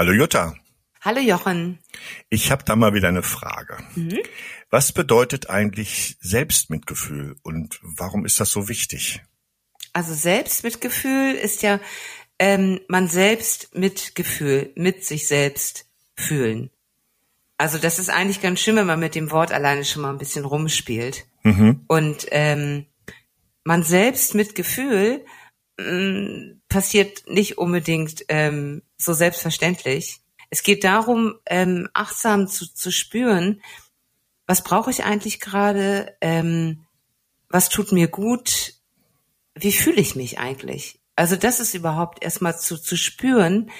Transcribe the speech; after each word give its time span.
Hallo 0.00 0.12
Jutta. 0.12 0.54
Hallo 1.02 1.20
Jochen. 1.20 1.78
Ich 2.30 2.50
habe 2.50 2.64
da 2.64 2.74
mal 2.74 2.94
wieder 2.94 3.08
eine 3.08 3.22
Frage. 3.22 3.76
Mhm. 3.96 4.20
Was 4.70 4.92
bedeutet 4.92 5.50
eigentlich 5.50 6.16
Selbstmitgefühl 6.20 7.36
und 7.42 7.78
warum 7.82 8.24
ist 8.24 8.40
das 8.40 8.50
so 8.50 8.70
wichtig? 8.70 9.20
Also 9.92 10.14
Selbstmitgefühl 10.14 11.34
ist 11.34 11.62
ja 11.62 11.80
ähm, 12.38 12.80
man 12.88 13.08
selbst 13.08 13.74
Mitgefühl 13.74 14.72
mit 14.74 15.04
sich 15.04 15.28
selbst 15.28 15.84
fühlen. 16.16 16.70
Also 17.58 17.76
das 17.76 17.98
ist 17.98 18.08
eigentlich 18.08 18.40
ganz 18.40 18.60
schön, 18.60 18.76
wenn 18.76 18.86
man 18.86 19.00
mit 19.00 19.14
dem 19.14 19.30
Wort 19.30 19.52
alleine 19.52 19.84
schon 19.84 20.00
mal 20.00 20.10
ein 20.10 20.18
bisschen 20.18 20.46
rumspielt. 20.46 21.26
Mhm. 21.42 21.84
Und 21.88 22.26
ähm, 22.30 22.86
man 23.64 23.82
selbst 23.82 24.34
mit 24.34 24.54
Gefühl 24.54 25.26
ähm, 25.78 26.62
passiert 26.70 27.24
nicht 27.28 27.58
unbedingt 27.58 28.24
ähm, 28.28 28.80
so 29.00 29.12
selbstverständlich. 29.12 30.20
Es 30.50 30.62
geht 30.62 30.84
darum, 30.84 31.34
ähm, 31.46 31.88
achtsam 31.94 32.48
zu, 32.48 32.72
zu 32.72 32.90
spüren, 32.90 33.62
was 34.46 34.64
brauche 34.64 34.90
ich 34.90 35.04
eigentlich 35.04 35.40
gerade, 35.40 36.16
ähm, 36.20 36.84
was 37.48 37.68
tut 37.68 37.92
mir 37.92 38.08
gut, 38.08 38.74
wie 39.54 39.72
fühle 39.72 40.00
ich 40.00 40.16
mich 40.16 40.38
eigentlich. 40.38 41.00
Also 41.16 41.36
das 41.36 41.60
ist 41.60 41.74
überhaupt 41.74 42.22
erstmal 42.22 42.58
zu, 42.58 42.78
zu 42.78 42.96
spüren, 42.96 43.70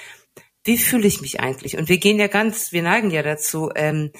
wie 0.63 0.77
fühle 0.77 1.07
ich 1.07 1.21
mich 1.21 1.39
eigentlich. 1.39 1.77
Und 1.77 1.89
wir 1.89 1.97
gehen 1.97 2.19
ja 2.19 2.27
ganz, 2.27 2.71
wir 2.71 2.83
neigen 2.83 3.11
ja 3.11 3.23
dazu, 3.23 3.71
ähm, 3.75 4.11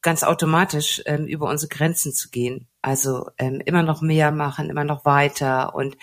ganz 0.00 0.22
automatisch 0.22 1.02
ähm, 1.06 1.26
über 1.26 1.48
unsere 1.48 1.68
Grenzen 1.68 2.12
zu 2.12 2.30
gehen. 2.30 2.68
Also 2.82 3.30
ähm, 3.38 3.60
immer 3.64 3.82
noch 3.82 4.00
mehr 4.00 4.30
machen, 4.30 4.70
immer 4.70 4.84
noch 4.84 5.04
weiter. 5.04 5.74
Und 5.74 5.96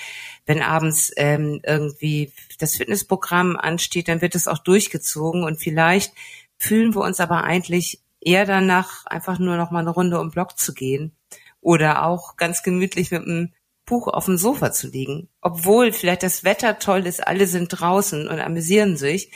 wenn 0.45 0.61
abends 0.61 1.11
ähm, 1.15 1.61
irgendwie 1.63 2.31
das 2.59 2.75
Fitnessprogramm 2.75 3.55
ansteht, 3.55 4.07
dann 4.07 4.21
wird 4.21 4.35
es 4.35 4.47
auch 4.47 4.59
durchgezogen. 4.59 5.43
Und 5.43 5.59
vielleicht 5.59 6.13
fühlen 6.57 6.93
wir 6.93 7.01
uns 7.01 7.19
aber 7.19 7.43
eigentlich 7.43 8.01
eher 8.19 8.45
danach, 8.45 9.05
einfach 9.05 9.39
nur 9.39 9.55
noch 9.55 9.71
mal 9.71 9.79
eine 9.79 9.91
Runde 9.91 10.19
um 10.19 10.31
Block 10.31 10.57
zu 10.57 10.73
gehen 10.73 11.15
oder 11.61 12.05
auch 12.05 12.35
ganz 12.37 12.63
gemütlich 12.63 13.11
mit 13.11 13.23
einem 13.23 13.53
Buch 13.85 14.07
auf 14.07 14.25
dem 14.25 14.37
Sofa 14.37 14.71
zu 14.71 14.87
liegen. 14.87 15.29
Obwohl 15.41 15.91
vielleicht 15.93 16.23
das 16.23 16.43
Wetter 16.43 16.79
toll 16.79 17.05
ist, 17.05 17.25
alle 17.25 17.47
sind 17.47 17.69
draußen 17.69 18.27
und 18.27 18.39
amüsieren 18.39 18.97
sich, 18.97 19.31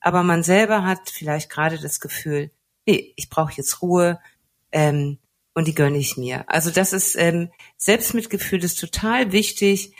aber 0.00 0.22
man 0.22 0.42
selber 0.42 0.84
hat 0.84 1.10
vielleicht 1.10 1.50
gerade 1.50 1.78
das 1.78 2.00
Gefühl, 2.00 2.50
nee, 2.86 3.12
ich 3.16 3.28
brauche 3.30 3.52
jetzt 3.56 3.82
Ruhe 3.82 4.20
ähm, 4.72 5.18
und 5.54 5.66
die 5.66 5.74
gönne 5.74 5.98
ich 5.98 6.16
mir. 6.16 6.48
Also 6.48 6.70
das 6.70 6.92
ist 6.92 7.16
ähm, 7.16 7.50
Selbstmitgefühl 7.76 8.62
ist 8.64 8.78
total 8.80 9.32
wichtig, 9.32 9.94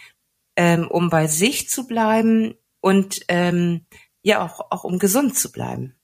ähm, 0.57 0.89
um 0.89 1.11
bei 1.11 1.27
sich 1.27 1.69
zu 1.69 1.87
bleiben 1.87 2.55
und 2.81 3.21
ähm, 3.29 3.87
ja 4.23 4.45
auch 4.45 4.71
auch 4.71 4.85
um 4.85 4.99
gesund 4.99 5.37
zu 5.37 5.53
bleiben. 5.53 5.95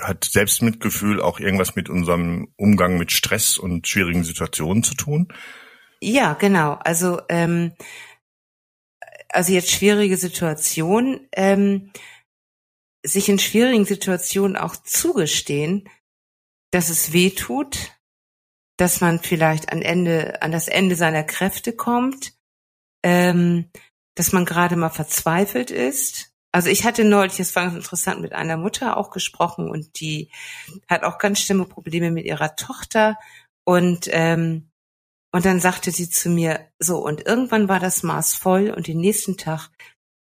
Hat 0.00 0.24
Selbstmitgefühl 0.24 1.22
auch 1.22 1.38
irgendwas 1.38 1.76
mit 1.76 1.88
unserem 1.88 2.52
Umgang 2.56 2.98
mit 2.98 3.12
Stress 3.12 3.58
und 3.58 3.86
schwierigen 3.86 4.24
Situationen 4.24 4.82
zu 4.82 4.94
tun? 4.94 5.28
Ja, 6.00 6.34
genau. 6.34 6.72
Also 6.72 7.20
ähm, 7.28 7.72
also 9.34 9.52
jetzt 9.52 9.70
schwierige 9.70 10.16
Situationen. 10.16 11.28
Ähm, 11.32 11.90
sich 13.04 13.28
in 13.28 13.38
schwierigen 13.38 13.84
Situationen 13.84 14.56
auch 14.56 14.76
zugestehen, 14.76 15.88
dass 16.70 16.88
es 16.88 17.12
weh 17.12 17.30
tut, 17.30 17.92
dass 18.76 19.00
man 19.00 19.20
vielleicht 19.20 19.70
an 19.70 19.82
Ende, 19.82 20.42
an 20.42 20.50
das 20.50 20.68
Ende 20.68 20.96
seiner 20.96 21.22
Kräfte 21.22 21.72
kommt, 21.72 22.32
ähm, 23.04 23.70
dass 24.16 24.32
man 24.32 24.44
gerade 24.44 24.76
mal 24.76 24.90
verzweifelt 24.90 25.70
ist. 25.70 26.32
Also 26.50 26.68
ich 26.70 26.84
hatte 26.84 27.04
neulich, 27.04 27.36
das 27.36 27.54
war 27.54 27.64
ganz 27.64 27.76
interessant, 27.76 28.20
mit 28.20 28.32
einer 28.32 28.56
Mutter 28.56 28.96
auch 28.96 29.10
gesprochen 29.10 29.70
und 29.70 30.00
die 30.00 30.30
hat 30.88 31.02
auch 31.02 31.18
ganz 31.18 31.40
schlimme 31.40 31.66
Probleme 31.66 32.10
mit 32.10 32.24
ihrer 32.24 32.56
Tochter 32.56 33.18
und 33.64 34.08
ähm, 34.10 34.70
und 35.32 35.44
dann 35.44 35.58
sagte 35.58 35.90
sie 35.90 36.08
zu 36.08 36.28
mir, 36.30 36.68
so, 36.78 37.04
und 37.04 37.26
irgendwann 37.26 37.68
war 37.68 37.80
das 37.80 38.04
Maß 38.04 38.34
voll 38.34 38.70
und 38.70 38.86
den 38.86 38.98
nächsten 38.98 39.36
Tag 39.36 39.68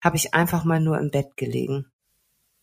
habe 0.03 0.17
ich 0.17 0.33
einfach 0.33 0.65
mal 0.65 0.81
nur 0.81 0.99
im 0.99 1.09
Bett 1.09 1.37
gelegen. 1.37 1.89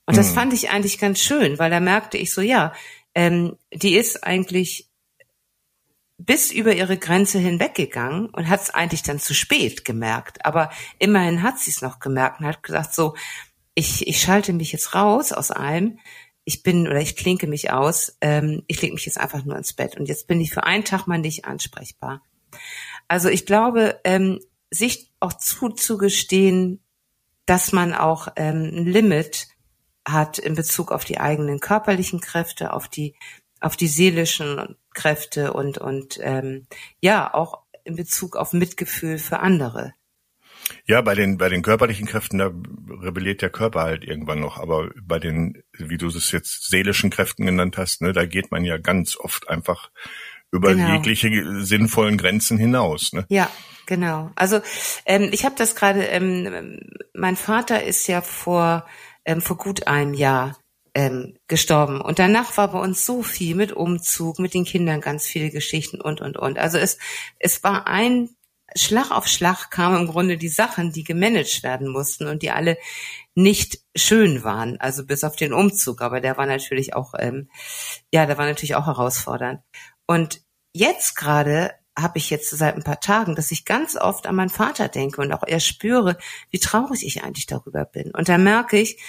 Und 0.06 0.16
das 0.16 0.30
mhm. 0.30 0.34
fand 0.34 0.52
ich 0.52 0.70
eigentlich 0.70 0.98
ganz 0.98 1.20
schön, 1.20 1.58
weil 1.58 1.70
da 1.70 1.80
merkte 1.80 2.16
ich 2.16 2.32
so, 2.32 2.40
ja, 2.40 2.72
ähm, 3.14 3.56
die 3.72 3.96
ist 3.96 4.24
eigentlich 4.24 4.88
bis 6.18 6.50
über 6.50 6.74
ihre 6.74 6.96
Grenze 6.96 7.38
hinweggegangen 7.38 8.26
und 8.30 8.48
hat 8.48 8.62
es 8.62 8.70
eigentlich 8.70 9.02
dann 9.02 9.18
zu 9.18 9.34
spät 9.34 9.84
gemerkt. 9.84 10.44
Aber 10.46 10.70
immerhin 10.98 11.42
hat 11.42 11.58
sie 11.58 11.70
es 11.70 11.82
noch 11.82 11.98
gemerkt 11.98 12.40
und 12.40 12.46
hat 12.46 12.62
gesagt, 12.62 12.94
so, 12.94 13.14
ich, 13.74 14.06
ich 14.06 14.20
schalte 14.20 14.52
mich 14.52 14.72
jetzt 14.72 14.94
raus 14.94 15.32
aus 15.32 15.50
allem. 15.50 15.98
Ich 16.44 16.62
bin 16.62 16.86
oder 16.86 17.00
ich 17.00 17.16
klinke 17.16 17.46
mich 17.46 17.70
aus. 17.70 18.16
Ähm, 18.20 18.62
ich 18.66 18.80
lege 18.80 18.94
mich 18.94 19.04
jetzt 19.04 19.18
einfach 19.18 19.44
nur 19.44 19.56
ins 19.56 19.74
Bett 19.74 19.96
und 19.96 20.08
jetzt 20.08 20.26
bin 20.26 20.40
ich 20.40 20.52
für 20.52 20.64
einen 20.64 20.84
Tag 20.84 21.06
mal 21.06 21.18
nicht 21.18 21.44
ansprechbar. 21.44 22.22
Also 23.08 23.28
ich 23.28 23.44
glaube, 23.44 24.00
ähm, 24.04 24.40
sich 24.70 25.10
auch 25.20 25.34
zuzugestehen, 25.34 26.82
dass 27.44 27.72
man 27.72 27.94
auch 27.94 28.28
ähm, 28.36 28.70
ein 28.72 28.86
Limit 28.86 29.48
hat 30.06 30.38
in 30.38 30.54
Bezug 30.54 30.92
auf 30.92 31.04
die 31.04 31.18
eigenen 31.18 31.60
körperlichen 31.60 32.20
Kräfte, 32.20 32.72
auf 32.72 32.88
die 32.88 33.14
auf 33.60 33.76
die 33.76 33.88
seelischen 33.88 34.76
Kräfte 34.94 35.52
und 35.52 35.78
und 35.78 36.18
ähm, 36.22 36.66
ja 37.00 37.32
auch 37.32 37.62
in 37.84 37.96
Bezug 37.96 38.36
auf 38.36 38.52
Mitgefühl 38.52 39.18
für 39.18 39.40
andere. 39.40 39.94
Ja, 40.84 41.00
bei 41.00 41.14
den 41.14 41.38
bei 41.38 41.48
den 41.48 41.62
körperlichen 41.62 42.06
Kräften 42.06 42.38
da 42.38 42.52
rebelliert 43.02 43.42
der 43.42 43.50
Körper 43.50 43.82
halt 43.82 44.04
irgendwann 44.04 44.40
noch, 44.40 44.58
aber 44.58 44.90
bei 45.02 45.18
den, 45.18 45.62
wie 45.72 45.98
du 45.98 46.08
es 46.08 46.30
jetzt 46.32 46.68
seelischen 46.68 47.10
Kräften 47.10 47.46
genannt 47.46 47.76
hast, 47.76 48.02
ne, 48.02 48.12
da 48.12 48.26
geht 48.26 48.50
man 48.50 48.64
ja 48.64 48.76
ganz 48.78 49.16
oft 49.16 49.48
einfach 49.48 49.90
über 50.52 50.74
genau. 50.74 50.94
jegliche 50.94 51.30
sinnvollen 51.62 52.18
Grenzen 52.18 52.58
hinaus. 52.58 53.12
Ne? 53.12 53.26
Ja, 53.28 53.50
genau. 53.86 54.30
Also 54.36 54.60
ähm, 55.04 55.28
ich 55.32 55.44
habe 55.44 55.54
das 55.56 55.74
gerade. 55.74 56.04
Ähm, 56.04 56.80
mein 57.14 57.36
Vater 57.36 57.82
ist 57.82 58.06
ja 58.06 58.20
vor 58.20 58.86
ähm, 59.26 59.42
vor 59.42 59.58
gut 59.58 59.86
einem 59.86 60.14
Jahr 60.14 60.58
ähm, 60.94 61.36
gestorben. 61.46 62.00
Und 62.00 62.18
danach 62.18 62.56
war 62.56 62.72
bei 62.72 62.78
uns 62.78 63.04
so 63.04 63.22
viel 63.22 63.54
mit 63.54 63.72
Umzug, 63.72 64.38
mit 64.38 64.54
den 64.54 64.64
Kindern 64.64 65.02
ganz 65.02 65.26
viele 65.26 65.50
Geschichten 65.50 66.00
und, 66.00 66.22
und, 66.22 66.38
und. 66.38 66.58
Also 66.58 66.78
es, 66.78 66.96
es 67.38 67.62
war 67.62 67.86
ein 67.86 68.30
Schlag 68.74 69.10
auf 69.10 69.28
Schlag 69.28 69.70
kamen 69.70 70.02
im 70.02 70.06
Grunde 70.08 70.38
die 70.38 70.48
Sachen, 70.48 70.92
die 70.92 71.04
gemanagt 71.04 71.62
werden 71.62 71.88
mussten 71.88 72.26
und 72.26 72.42
die 72.42 72.50
alle 72.50 72.78
nicht 73.34 73.80
schön 73.94 74.42
waren, 74.44 74.80
also 74.80 75.04
bis 75.04 75.22
auf 75.22 75.36
den 75.36 75.52
Umzug, 75.52 76.00
aber 76.00 76.20
der 76.20 76.36
war 76.36 76.46
natürlich 76.46 76.94
auch, 76.94 77.14
ähm, 77.18 77.50
ja, 78.12 78.26
der 78.26 78.38
war 78.38 78.46
natürlich 78.46 78.74
auch 78.74 78.86
herausfordernd. 78.86 79.60
Und 80.06 80.42
jetzt 80.72 81.16
gerade 81.16 81.74
habe 81.98 82.18
ich 82.18 82.30
jetzt 82.30 82.50
seit 82.50 82.76
ein 82.76 82.82
paar 82.82 83.00
Tagen, 83.00 83.34
dass 83.34 83.50
ich 83.50 83.64
ganz 83.64 83.96
oft 83.96 84.26
an 84.26 84.36
meinen 84.36 84.50
Vater 84.50 84.88
denke 84.88 85.20
und 85.22 85.32
auch 85.32 85.42
er 85.42 85.60
spüre, 85.60 86.18
wie 86.50 86.58
traurig 86.58 87.04
ich 87.06 87.24
eigentlich 87.24 87.46
darüber 87.46 87.84
bin. 87.84 88.10
Und 88.10 88.28
da 88.28 88.38
merke 88.38 88.78
ich, 88.78 89.02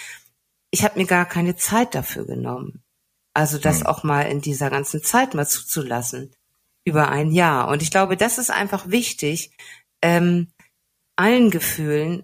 ich 0.71 0.83
habe 0.83 0.99
mir 0.99 1.05
gar 1.05 1.25
keine 1.25 1.55
Zeit 1.55 1.95
dafür 1.95 2.25
genommen. 2.25 2.83
Also 3.33 3.57
das 3.57 3.81
mhm. 3.81 3.85
auch 3.87 4.03
mal 4.03 4.23
in 4.23 4.41
dieser 4.41 4.69
ganzen 4.69 5.03
Zeit 5.03 5.33
mal 5.33 5.47
zuzulassen, 5.47 6.33
über 6.85 7.09
ein 7.09 7.31
Jahr. 7.31 7.67
Und 7.67 7.81
ich 7.81 7.91
glaube, 7.91 8.17
das 8.17 8.37
ist 8.37 8.49
einfach 8.49 8.89
wichtig, 8.89 9.51
ähm, 10.01 10.47
allen 11.15 11.51
Gefühlen 11.51 12.23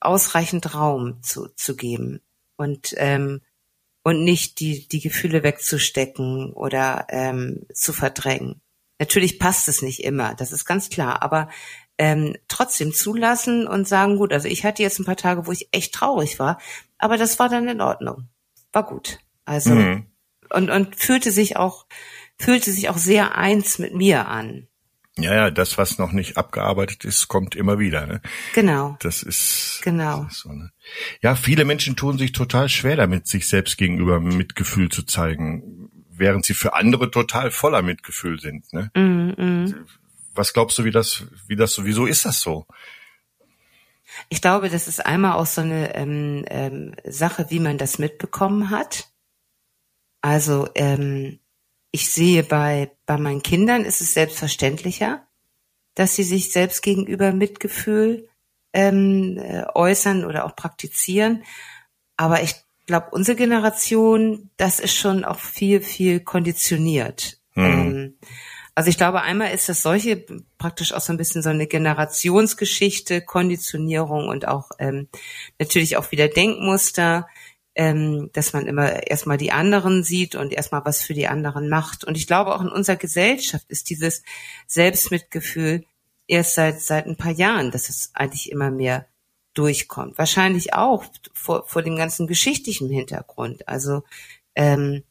ausreichend 0.00 0.74
Raum 0.74 1.22
zu, 1.22 1.48
zu 1.56 1.76
geben 1.76 2.20
und 2.56 2.94
ähm, 2.96 3.42
und 4.02 4.22
nicht 4.22 4.60
die 4.60 4.86
die 4.86 5.00
Gefühle 5.00 5.42
wegzustecken 5.42 6.52
oder 6.52 7.06
ähm, 7.08 7.66
zu 7.72 7.92
verdrängen. 7.92 8.60
Natürlich 8.98 9.38
passt 9.38 9.68
es 9.68 9.82
nicht 9.82 10.04
immer, 10.04 10.34
das 10.34 10.52
ist 10.52 10.64
ganz 10.64 10.88
klar, 10.88 11.22
aber 11.22 11.48
ähm, 11.98 12.36
trotzdem 12.48 12.92
zulassen 12.92 13.66
und 13.66 13.86
sagen, 13.86 14.16
gut, 14.16 14.32
also 14.32 14.48
ich 14.48 14.64
hatte 14.64 14.82
jetzt 14.82 14.98
ein 14.98 15.04
paar 15.04 15.16
Tage, 15.16 15.46
wo 15.46 15.52
ich 15.52 15.68
echt 15.72 15.94
traurig 15.94 16.38
war, 16.38 16.58
aber 16.98 17.16
das 17.16 17.38
war 17.38 17.48
dann 17.48 17.68
in 17.68 17.80
Ordnung, 17.80 18.28
war 18.72 18.84
gut. 18.84 19.18
Also 19.44 19.74
mhm. 19.74 20.06
und 20.50 20.70
und 20.70 20.96
fühlte 20.96 21.30
sich 21.30 21.56
auch 21.56 21.86
fühlte 22.38 22.72
sich 22.72 22.88
auch 22.88 22.96
sehr 22.96 23.36
eins 23.36 23.78
mit 23.78 23.94
mir 23.94 24.26
an. 24.28 24.68
Ja, 25.16 25.32
ja, 25.32 25.50
das, 25.52 25.78
was 25.78 25.98
noch 25.98 26.10
nicht 26.10 26.36
abgearbeitet 26.36 27.04
ist, 27.04 27.28
kommt 27.28 27.54
immer 27.54 27.78
wieder. 27.78 28.04
Ne? 28.06 28.20
Genau. 28.52 28.96
Das 28.98 29.22
ist 29.22 29.80
genau. 29.84 30.24
Das 30.24 30.32
ist 30.32 30.40
so, 30.40 30.52
ne? 30.52 30.72
Ja, 31.22 31.36
viele 31.36 31.64
Menschen 31.64 31.94
tun 31.94 32.18
sich 32.18 32.32
total 32.32 32.68
schwer 32.68 32.96
damit, 32.96 33.28
sich 33.28 33.46
selbst 33.46 33.78
gegenüber 33.78 34.18
Mitgefühl 34.18 34.88
zu 34.88 35.04
zeigen 35.04 35.88
während 36.16 36.44
sie 36.44 36.54
für 36.54 36.74
andere 36.74 37.10
total 37.10 37.50
voller 37.50 37.82
Mitgefühl 37.82 38.40
sind. 38.40 38.72
Ne? 38.72 38.90
Mm, 38.94 39.42
mm. 39.42 39.86
Was 40.34 40.52
glaubst 40.52 40.78
du, 40.78 40.84
wie 40.84 40.90
das, 40.90 41.24
wie 41.46 41.56
das 41.56 41.74
so, 41.74 41.84
wieso 41.84 42.06
ist 42.06 42.24
das 42.24 42.40
so? 42.40 42.66
Ich 44.28 44.40
glaube, 44.40 44.68
das 44.68 44.88
ist 44.88 45.04
einmal 45.04 45.32
auch 45.32 45.46
so 45.46 45.60
eine 45.60 45.94
ähm, 45.94 46.44
ähm, 46.48 46.94
Sache, 47.04 47.46
wie 47.50 47.60
man 47.60 47.78
das 47.78 47.98
mitbekommen 47.98 48.70
hat. 48.70 49.08
Also 50.20 50.68
ähm, 50.74 51.40
ich 51.90 52.10
sehe 52.10 52.42
bei 52.42 52.90
bei 53.06 53.18
meinen 53.18 53.42
Kindern 53.42 53.84
ist 53.84 54.00
es 54.00 54.14
selbstverständlicher, 54.14 55.26
dass 55.94 56.16
sie 56.16 56.22
sich 56.22 56.50
selbst 56.50 56.82
gegenüber 56.82 57.32
Mitgefühl 57.32 58.28
ähm, 58.72 59.38
äh, 59.38 59.64
äußern 59.74 60.24
oder 60.24 60.44
auch 60.44 60.56
praktizieren. 60.56 61.44
Aber 62.16 62.42
ich 62.42 62.54
glaube, 62.86 63.08
unsere 63.12 63.36
Generation, 63.36 64.50
das 64.56 64.80
ist 64.80 64.96
schon 64.96 65.24
auch 65.24 65.38
viel, 65.38 65.80
viel 65.80 66.20
konditioniert. 66.20 67.38
Mhm. 67.54 67.64
Ähm, 67.64 68.18
also 68.74 68.90
ich 68.90 68.96
glaube, 68.96 69.22
einmal 69.22 69.52
ist 69.54 69.68
das 69.68 69.82
solche 69.82 70.24
praktisch 70.58 70.92
auch 70.92 71.00
so 71.00 71.12
ein 71.12 71.16
bisschen 71.16 71.42
so 71.42 71.50
eine 71.50 71.66
Generationsgeschichte, 71.66 73.20
Konditionierung 73.22 74.28
und 74.28 74.48
auch 74.48 74.70
ähm, 74.80 75.08
natürlich 75.60 75.96
auch 75.96 76.10
wieder 76.10 76.26
Denkmuster, 76.26 77.28
ähm, 77.76 78.30
dass 78.32 78.52
man 78.52 78.66
immer 78.66 79.06
erstmal 79.08 79.36
die 79.36 79.52
anderen 79.52 80.02
sieht 80.02 80.34
und 80.34 80.52
erstmal 80.52 80.84
was 80.84 81.02
für 81.02 81.14
die 81.14 81.28
anderen 81.28 81.68
macht. 81.68 82.04
Und 82.04 82.16
ich 82.16 82.26
glaube 82.26 82.54
auch 82.54 82.62
in 82.62 82.68
unserer 82.68 82.96
Gesellschaft 82.96 83.66
ist 83.68 83.90
dieses 83.90 84.22
Selbstmitgefühl 84.66 85.84
erst 86.26 86.54
seit 86.54 86.80
seit 86.80 87.06
ein 87.06 87.16
paar 87.16 87.32
Jahren, 87.32 87.70
dass 87.70 87.88
es 87.88 88.10
eigentlich 88.14 88.50
immer 88.50 88.70
mehr 88.70 89.06
durchkommt. 89.54 90.18
Wahrscheinlich 90.18 90.74
auch 90.74 91.04
vor, 91.32 91.64
vor 91.66 91.82
dem 91.82 91.96
ganzen 91.96 92.26
geschichtlichen 92.26 92.90
Hintergrund. 92.90 93.68
Also 93.68 94.02
ähm, 94.54 95.02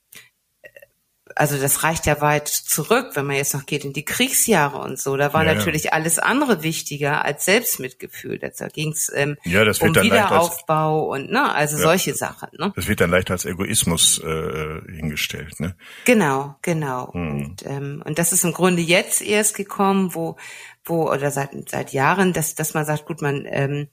also 1.36 1.58
das 1.58 1.84
reicht 1.84 2.06
ja 2.06 2.22
weit 2.22 2.48
zurück, 2.48 3.12
wenn 3.16 3.26
man 3.26 3.36
jetzt 3.36 3.54
noch 3.54 3.66
geht 3.66 3.86
in 3.86 3.94
die 3.94 4.06
Kriegsjahre 4.06 4.78
und 4.78 5.00
so. 5.00 5.18
Da 5.18 5.34
war 5.34 5.46
ja, 5.46 5.54
natürlich 5.54 5.86
ja. 5.86 5.92
alles 5.94 6.20
andere 6.20 6.64
wichtiger 6.64 7.24
als 7.26 7.46
Selbstmitgefühl. 7.46 8.40
Da 8.40 8.50
ging 8.68 8.92
es 8.92 9.12
ähm, 9.14 9.38
ja, 9.44 9.64
das 9.64 9.80
um 9.80 9.96
Wiederaufbau 9.96 11.12
als, 11.12 11.24
und 11.24 11.32
ne, 11.32 11.54
also 11.54 11.78
ja, 11.78 11.84
solche 11.84 12.14
Sachen. 12.14 12.50
Ne? 12.58 12.74
Das 12.76 12.88
wird 12.88 13.02
dann 13.02 13.10
leicht 13.10 13.32
als 13.32 13.46
Egoismus 13.46 14.20
äh, 14.20 14.82
hingestellt. 14.92 15.60
Ne? 15.60 15.76
Genau, 16.06 16.56
genau. 16.62 17.14
Hm. 17.14 17.32
Und, 17.32 17.66
ähm, 17.66 18.04
und 18.06 18.20
das 18.20 18.34
ist 18.34 18.44
im 18.44 18.54
Grunde 18.54 18.82
jetzt 18.82 19.22
erst 19.22 19.56
gekommen, 19.56 20.14
wo 20.14 20.38
wo 20.86 21.10
oder 21.10 21.32
seit 21.32 21.52
seit 21.70 21.94
Jahren, 21.94 22.34
dass 22.34 22.56
dass 22.56 22.74
man 22.74 22.86
sagt, 22.86 23.06
gut, 23.06 23.22
man 23.22 23.46
ähm, 23.50 23.88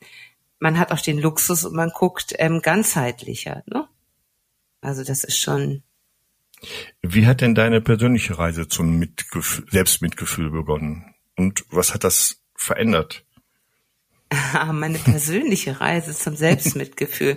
man 0.60 0.78
hat 0.78 0.92
auch 0.92 1.00
den 1.00 1.18
Luxus 1.18 1.64
und 1.64 1.74
man 1.74 1.90
guckt 1.90 2.34
ähm, 2.38 2.62
ganzheitlicher. 2.62 3.64
Ne? 3.66 3.88
Also 4.80 5.02
das 5.02 5.24
ist 5.24 5.38
schon 5.38 5.82
wie 7.02 7.26
hat 7.26 7.40
denn 7.40 7.54
deine 7.54 7.80
persönliche 7.80 8.38
Reise 8.38 8.68
zum 8.68 8.98
Mitgefühl, 8.98 9.66
Selbstmitgefühl 9.70 10.50
begonnen? 10.50 11.14
Und 11.36 11.64
was 11.70 11.94
hat 11.94 12.04
das 12.04 12.42
verändert? 12.54 13.24
Meine 14.72 14.98
persönliche 14.98 15.80
Reise 15.80 16.14
zum 16.14 16.36
Selbstmitgefühl. 16.36 17.36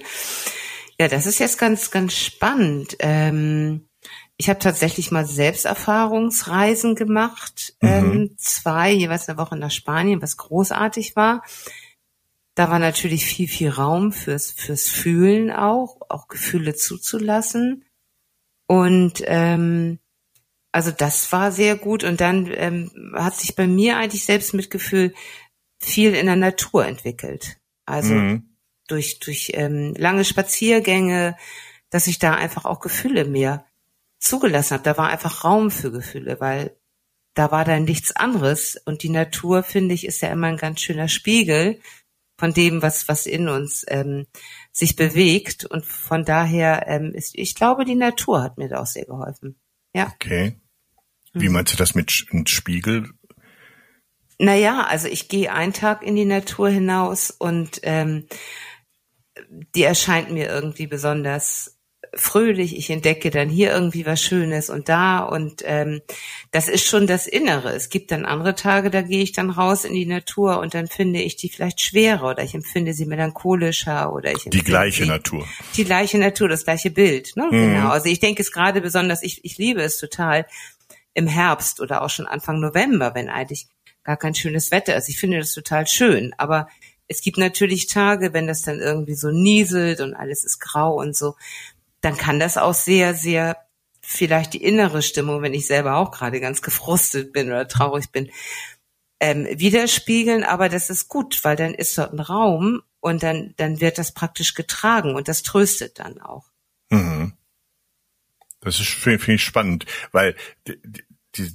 ja, 0.99 1.07
das 1.07 1.25
ist 1.25 1.39
jetzt 1.39 1.57
ganz, 1.57 1.91
ganz 1.91 2.13
spannend. 2.13 2.97
Ähm, 2.99 3.87
ich 4.35 4.49
habe 4.49 4.59
tatsächlich 4.59 5.11
mal 5.11 5.25
Selbsterfahrungsreisen 5.25 6.95
gemacht, 6.95 7.75
mhm. 7.81 7.89
ähm, 7.89 8.35
zwei, 8.37 8.91
jeweils 8.91 9.29
eine 9.29 9.37
Woche 9.37 9.55
nach 9.55 9.71
Spanien, 9.71 10.21
was 10.21 10.35
großartig 10.35 11.15
war. 11.15 11.43
Da 12.55 12.69
war 12.69 12.79
natürlich 12.79 13.25
viel, 13.25 13.47
viel 13.47 13.69
Raum 13.69 14.11
fürs, 14.11 14.51
fürs 14.51 14.89
Fühlen 14.89 15.51
auch, 15.51 16.01
auch 16.09 16.27
Gefühle 16.27 16.75
zuzulassen. 16.75 17.85
Und 18.67 19.23
ähm, 19.25 19.99
also 20.71 20.91
das 20.91 21.31
war 21.31 21.51
sehr 21.51 21.75
gut. 21.75 22.03
Und 22.03 22.21
dann 22.21 22.51
ähm, 22.53 23.13
hat 23.15 23.35
sich 23.35 23.55
bei 23.55 23.67
mir 23.67 23.97
eigentlich 23.97 24.25
Selbstmitgefühl 24.25 25.13
viel 25.79 26.13
in 26.13 26.27
der 26.27 26.35
Natur 26.35 26.85
entwickelt. 26.85 27.57
Also 27.85 28.13
mhm. 28.13 28.55
durch, 28.87 29.19
durch 29.19 29.51
ähm, 29.55 29.95
lange 29.97 30.23
Spaziergänge, 30.23 31.35
dass 31.89 32.07
ich 32.07 32.19
da 32.19 32.35
einfach 32.35 32.65
auch 32.65 32.79
Gefühle 32.79 33.25
mehr 33.25 33.65
zugelassen 34.19 34.75
habe. 34.75 34.83
Da 34.83 34.97
war 34.97 35.09
einfach 35.09 35.43
Raum 35.43 35.71
für 35.71 35.91
Gefühle, 35.91 36.39
weil 36.39 36.77
da 37.33 37.51
war 37.51 37.65
dann 37.65 37.85
nichts 37.85 38.15
anderes. 38.15 38.79
Und 38.85 39.01
die 39.01 39.09
Natur, 39.09 39.63
finde 39.63 39.95
ich, 39.95 40.05
ist 40.05 40.21
ja 40.21 40.29
immer 40.29 40.47
ein 40.47 40.57
ganz 40.57 40.81
schöner 40.81 41.07
Spiegel 41.07 41.79
von 42.37 42.53
dem, 42.53 42.81
was, 42.81 43.07
was 43.07 43.25
in 43.25 43.49
uns 43.49 43.85
ähm, 43.87 44.25
sich 44.71 44.95
bewegt. 44.95 45.65
Und 45.65 45.85
von 45.85 46.25
daher 46.25 46.87
ähm, 46.87 47.13
ist, 47.13 47.35
ich 47.35 47.55
glaube, 47.55 47.85
die 47.85 47.95
Natur 47.95 48.43
hat 48.43 48.57
mir 48.57 48.69
da 48.69 48.81
auch 48.81 48.87
sehr 48.87 49.05
geholfen. 49.05 49.55
Ja. 49.93 50.11
Okay. 50.15 50.59
Wie 51.33 51.47
mhm. 51.47 51.53
meinst 51.53 51.73
du 51.73 51.77
das 51.77 51.95
mit, 51.95 52.25
mit 52.31 52.49
Spiegel? 52.49 53.09
Naja, 54.39 54.85
also 54.87 55.07
ich 55.07 55.29
gehe 55.29 55.53
einen 55.53 55.73
Tag 55.73 56.03
in 56.03 56.15
die 56.15 56.25
Natur 56.25 56.69
hinaus 56.69 57.29
und 57.31 57.79
ähm, 57.83 58.27
die 59.75 59.83
erscheint 59.83 60.31
mir 60.31 60.47
irgendwie 60.47 60.87
besonders 60.87 61.79
fröhlich, 62.15 62.77
ich 62.77 62.89
entdecke 62.89 63.29
dann 63.29 63.49
hier 63.49 63.71
irgendwie 63.71 64.05
was 64.05 64.21
Schönes 64.21 64.69
und 64.69 64.89
da 64.89 65.19
und 65.19 65.61
ähm, 65.65 66.01
das 66.51 66.67
ist 66.67 66.85
schon 66.85 67.07
das 67.07 67.27
Innere. 67.27 67.73
Es 67.73 67.89
gibt 67.89 68.11
dann 68.11 68.25
andere 68.25 68.55
Tage, 68.55 68.89
da 68.89 69.01
gehe 69.01 69.23
ich 69.23 69.31
dann 69.31 69.49
raus 69.49 69.85
in 69.85 69.93
die 69.93 70.05
Natur 70.05 70.59
und 70.59 70.73
dann 70.73 70.87
finde 70.87 71.21
ich 71.21 71.35
die 71.35 71.49
vielleicht 71.49 71.81
schwerer 71.81 72.29
oder 72.29 72.43
ich 72.43 72.53
empfinde 72.53 72.93
sie 72.93 73.05
melancholischer 73.05 74.13
oder 74.13 74.31
ich 74.31 74.43
die 74.45 74.63
gleiche 74.63 75.03
die, 75.03 75.09
Natur. 75.09 75.47
Die 75.75 75.85
gleiche 75.85 76.17
Natur, 76.17 76.49
das 76.49 76.65
gleiche 76.65 76.91
Bild. 76.91 77.35
Ne? 77.35 77.47
Mhm. 77.51 77.73
Genau. 77.73 77.89
Also 77.89 78.09
ich 78.09 78.19
denke 78.19 78.41
es 78.41 78.51
gerade 78.51 78.81
besonders, 78.81 79.23
ich, 79.23 79.43
ich 79.43 79.57
liebe 79.57 79.81
es 79.81 79.97
total 79.97 80.45
im 81.13 81.27
Herbst 81.27 81.79
oder 81.79 82.01
auch 82.01 82.09
schon 82.09 82.27
Anfang 82.27 82.59
November, 82.59 83.15
wenn 83.15 83.29
eigentlich 83.29 83.67
gar 84.03 84.17
kein 84.17 84.35
schönes 84.35 84.71
Wetter 84.71 84.95
ist. 84.95 85.09
Ich 85.09 85.17
finde 85.17 85.39
das 85.39 85.53
total 85.53 85.87
schön, 85.87 86.33
aber 86.37 86.67
es 87.07 87.21
gibt 87.21 87.37
natürlich 87.37 87.87
Tage, 87.87 88.33
wenn 88.33 88.47
das 88.47 88.61
dann 88.61 88.79
irgendwie 88.79 89.15
so 89.15 89.29
nieselt 89.29 89.99
und 90.01 90.13
alles 90.13 90.43
ist 90.43 90.59
grau 90.59 90.95
und 90.95 91.15
so, 91.15 91.35
dann 92.03 92.17
kann 92.17 92.39
das 92.39 92.57
auch 92.57 92.73
sehr, 92.73 93.15
sehr 93.15 93.57
vielleicht 94.01 94.53
die 94.53 94.63
innere 94.63 95.01
Stimmung, 95.01 95.41
wenn 95.41 95.53
ich 95.53 95.65
selber 95.65 95.95
auch 95.95 96.11
gerade 96.11 96.41
ganz 96.41 96.61
gefrustet 96.61 97.31
bin 97.31 97.47
oder 97.47 97.67
traurig 97.67 98.11
bin, 98.11 98.29
ähm, 99.21 99.47
widerspiegeln. 99.49 100.43
Aber 100.43 100.67
das 100.67 100.89
ist 100.89 101.07
gut, 101.07 101.43
weil 101.45 101.55
dann 101.55 101.73
ist 101.73 101.97
dort 101.97 102.11
ein 102.11 102.19
Raum 102.19 102.81
und 102.99 103.23
dann, 103.23 103.53
dann 103.55 103.79
wird 103.79 103.97
das 103.97 104.13
praktisch 104.13 104.53
getragen 104.53 105.15
und 105.15 105.29
das 105.29 105.43
tröstet 105.43 105.99
dann 105.99 106.19
auch. 106.19 106.51
Mhm. 106.89 107.33
Das 108.59 108.79
ist 108.79 108.89
finde 108.89 109.19
find 109.19 109.35
ich 109.35 109.43
spannend, 109.43 109.85
weil 110.11 110.35
die, 110.67 110.79
die, 111.35 111.51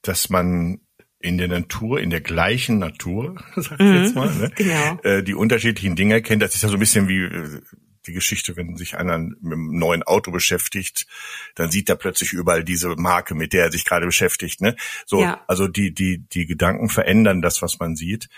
dass 0.00 0.30
man 0.30 0.80
in 1.18 1.38
der 1.38 1.48
Natur, 1.48 2.00
in 2.00 2.10
der 2.10 2.20
gleichen 2.20 2.78
Natur, 2.78 3.36
sag 3.56 3.80
ich 3.80 3.86
mhm, 3.86 4.02
jetzt 4.02 4.14
mal, 4.14 4.34
ne? 4.34 4.50
genau. 4.54 4.98
äh, 5.02 5.22
die 5.22 5.34
unterschiedlichen 5.34 5.96
Dinge 5.96 6.22
kennt. 6.22 6.42
Das 6.42 6.54
ist 6.54 6.62
ja 6.62 6.68
so 6.68 6.76
ein 6.76 6.80
bisschen 6.80 7.08
wie 7.08 7.22
äh, 7.22 7.60
die 8.06 8.12
Geschichte, 8.12 8.56
wenn 8.56 8.76
sich 8.76 8.96
einer 8.96 9.18
mit 9.18 9.38
einem 9.42 9.78
neuen 9.78 10.02
Auto 10.02 10.30
beschäftigt, 10.30 11.06
dann 11.54 11.70
sieht 11.70 11.88
er 11.88 11.96
plötzlich 11.96 12.32
überall 12.32 12.64
diese 12.64 12.88
Marke, 12.96 13.34
mit 13.34 13.52
der 13.52 13.64
er 13.64 13.72
sich 13.72 13.84
gerade 13.84 14.06
beschäftigt. 14.06 14.60
Ne? 14.60 14.76
So, 15.06 15.22
ja. 15.22 15.42
also 15.46 15.68
die 15.68 15.92
die 15.92 16.18
die 16.18 16.46
Gedanken 16.46 16.88
verändern 16.88 17.42
das, 17.42 17.62
was 17.62 17.78
man 17.78 17.96
sieht. 17.96 18.28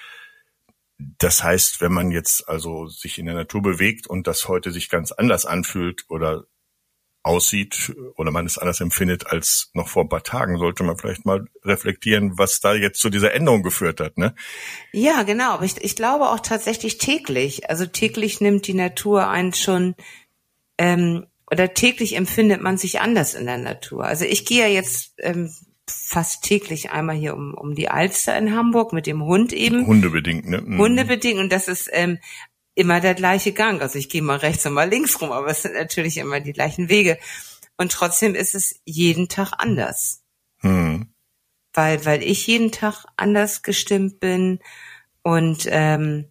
Das 0.98 1.42
heißt, 1.42 1.80
wenn 1.80 1.92
man 1.92 2.10
jetzt 2.10 2.48
also 2.48 2.86
sich 2.86 3.18
in 3.18 3.26
der 3.26 3.34
Natur 3.34 3.60
bewegt 3.62 4.06
und 4.06 4.26
das 4.26 4.48
heute 4.48 4.72
sich 4.72 4.88
ganz 4.88 5.12
anders 5.12 5.44
anfühlt 5.44 6.04
oder 6.08 6.44
aussieht 7.26 7.94
oder 8.14 8.30
man 8.30 8.46
es 8.46 8.56
anders 8.56 8.80
empfindet 8.80 9.26
als 9.26 9.70
noch 9.74 9.88
vor 9.88 10.04
ein 10.04 10.08
paar 10.08 10.22
Tagen, 10.22 10.58
sollte 10.58 10.84
man 10.84 10.96
vielleicht 10.96 11.26
mal 11.26 11.46
reflektieren, 11.64 12.38
was 12.38 12.60
da 12.60 12.74
jetzt 12.74 13.00
zu 13.00 13.10
dieser 13.10 13.34
Änderung 13.34 13.62
geführt 13.62 14.00
hat, 14.00 14.16
ne? 14.16 14.34
Ja, 14.92 15.22
genau. 15.24 15.52
Aber 15.52 15.64
ich, 15.64 15.82
ich 15.82 15.96
glaube 15.96 16.28
auch 16.30 16.40
tatsächlich 16.40 16.98
täglich. 16.98 17.68
Also 17.68 17.86
täglich 17.86 18.40
nimmt 18.40 18.66
die 18.66 18.74
Natur 18.74 19.28
einen 19.28 19.52
schon 19.52 19.94
ähm, 20.78 21.26
oder 21.50 21.74
täglich 21.74 22.16
empfindet 22.16 22.62
man 22.62 22.78
sich 22.78 23.00
anders 23.00 23.34
in 23.34 23.46
der 23.46 23.58
Natur. 23.58 24.04
Also 24.04 24.24
ich 24.24 24.46
gehe 24.46 24.62
ja 24.62 24.68
jetzt 24.68 25.14
ähm, 25.18 25.52
fast 25.88 26.44
täglich 26.44 26.90
einmal 26.90 27.16
hier 27.16 27.34
um, 27.34 27.54
um 27.54 27.74
die 27.74 27.88
Alster 27.88 28.36
in 28.36 28.54
Hamburg 28.54 28.92
mit 28.92 29.06
dem 29.06 29.24
Hund 29.24 29.52
eben. 29.52 29.86
Hundebedingt, 29.86 30.48
ne? 30.48 30.60
Mhm. 30.60 30.78
Hundebedingt 30.78 31.38
und 31.38 31.52
das 31.52 31.68
ist 31.68 31.88
ähm, 31.92 32.18
immer 32.76 33.00
der 33.00 33.14
gleiche 33.14 33.52
Gang. 33.52 33.82
Also 33.82 33.98
ich 33.98 34.08
gehe 34.08 34.22
mal 34.22 34.36
rechts 34.36 34.64
und 34.66 34.74
mal 34.74 34.88
links 34.88 35.20
rum, 35.20 35.32
aber 35.32 35.48
es 35.48 35.62
sind 35.62 35.74
natürlich 35.74 36.18
immer 36.18 36.38
die 36.38 36.52
gleichen 36.52 36.88
Wege. 36.88 37.18
Und 37.76 37.90
trotzdem 37.90 38.36
ist 38.36 38.54
es 38.54 38.80
jeden 38.84 39.28
Tag 39.28 39.52
anders. 39.58 40.22
Hm. 40.60 41.08
Weil, 41.72 42.04
weil 42.04 42.22
ich 42.22 42.46
jeden 42.46 42.70
Tag 42.70 43.04
anders 43.16 43.62
gestimmt 43.62 44.20
bin 44.20 44.60
und 45.22 45.66
ähm, 45.68 46.30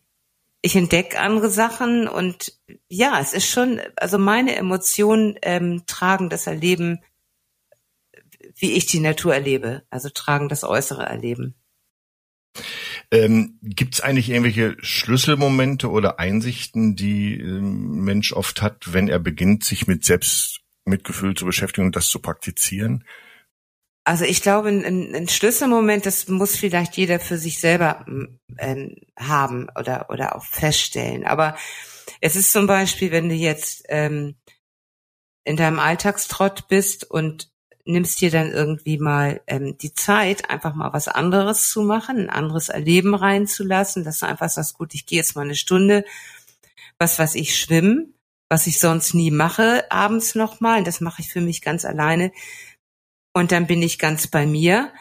ich 0.61 0.75
entdecke 0.75 1.19
andere 1.19 1.49
Sachen 1.49 2.07
und 2.07 2.59
ja, 2.89 3.19
es 3.19 3.33
ist 3.33 3.47
schon, 3.47 3.79
also 3.97 4.17
meine 4.17 4.55
Emotionen 4.55 5.37
ähm, 5.43 5.83
tragen 5.85 6.29
das 6.29 6.47
Erleben, 6.47 7.03
wie 8.55 8.71
ich 8.71 8.87
die 8.87 8.99
Natur 8.99 9.35
erlebe, 9.35 9.83
also 9.91 10.09
tragen 10.09 10.49
das 10.49 10.63
äußere 10.63 11.05
Erleben. 11.05 11.55
Ähm, 13.11 13.59
Gibt 13.61 13.95
es 13.95 14.01
eigentlich 14.01 14.29
irgendwelche 14.29 14.75
Schlüsselmomente 14.79 15.89
oder 15.89 16.19
Einsichten, 16.19 16.95
die 16.95 17.39
ähm, 17.39 18.03
Mensch 18.03 18.33
oft 18.33 18.61
hat, 18.61 18.93
wenn 18.93 19.07
er 19.07 19.19
beginnt, 19.19 19.63
sich 19.63 19.87
mit 19.87 20.03
Selbstmitgefühl 20.05 21.35
zu 21.35 21.45
beschäftigen 21.45 21.87
und 21.87 21.95
das 21.95 22.07
zu 22.07 22.19
praktizieren? 22.19 23.03
Also 24.03 24.23
ich 24.23 24.41
glaube, 24.41 24.69
ein, 24.69 25.15
ein 25.15 25.27
Schlüsselmoment, 25.27 26.05
das 26.05 26.27
muss 26.27 26.55
vielleicht 26.55 26.95
jeder 26.95 27.19
für 27.19 27.37
sich 27.37 27.59
selber 27.59 28.05
ähm, 28.59 28.95
haben 29.17 29.67
oder 29.77 30.09
oder 30.09 30.35
auch 30.35 30.45
feststellen. 30.45 31.25
Aber 31.25 31.57
es 32.21 32.35
ist 32.35 32.51
zum 32.51 32.67
Beispiel, 32.67 33.11
wenn 33.11 33.29
du 33.29 33.35
jetzt 33.35 33.83
ähm, 33.89 34.35
in 35.43 35.57
deinem 35.57 35.79
Alltagstrott 35.79 36.67
bist 36.67 37.09
und 37.09 37.51
nimmst 37.85 38.19
dir 38.21 38.31
dann 38.31 38.51
irgendwie 38.51 38.97
mal 38.97 39.41
ähm, 39.47 39.77
die 39.77 39.93
Zeit, 39.93 40.49
einfach 40.49 40.75
mal 40.75 40.93
was 40.93 41.07
anderes 41.07 41.69
zu 41.69 41.81
machen, 41.83 42.17
ein 42.17 42.29
anderes 42.29 42.69
Erleben 42.69 43.15
reinzulassen, 43.15 44.03
dass 44.03 44.19
du 44.19 44.25
einfach 44.25 44.49
sagst, 44.49 44.77
gut, 44.77 44.93
ich 44.93 45.05
gehe 45.05 45.19
jetzt 45.19 45.35
mal 45.35 45.43
eine 45.43 45.55
Stunde, 45.55 46.03
was 46.97 47.19
weiß 47.19 47.35
ich, 47.35 47.59
schwimmen 47.59 48.15
was 48.49 48.67
ich 48.67 48.79
sonst 48.79 49.13
nie 49.13 49.31
mache, 49.31 49.89
abends 49.91 50.35
nochmal. 50.35 50.83
Das 50.83 51.01
mache 51.01 51.21
ich 51.21 51.31
für 51.31 51.41
mich 51.41 51.61
ganz 51.61 51.85
alleine. 51.85 52.31
Und 53.33 53.51
dann 53.51 53.67
bin 53.67 53.81
ich 53.81 53.99
ganz 53.99 54.27
bei 54.27 54.45
mir. 54.45 54.93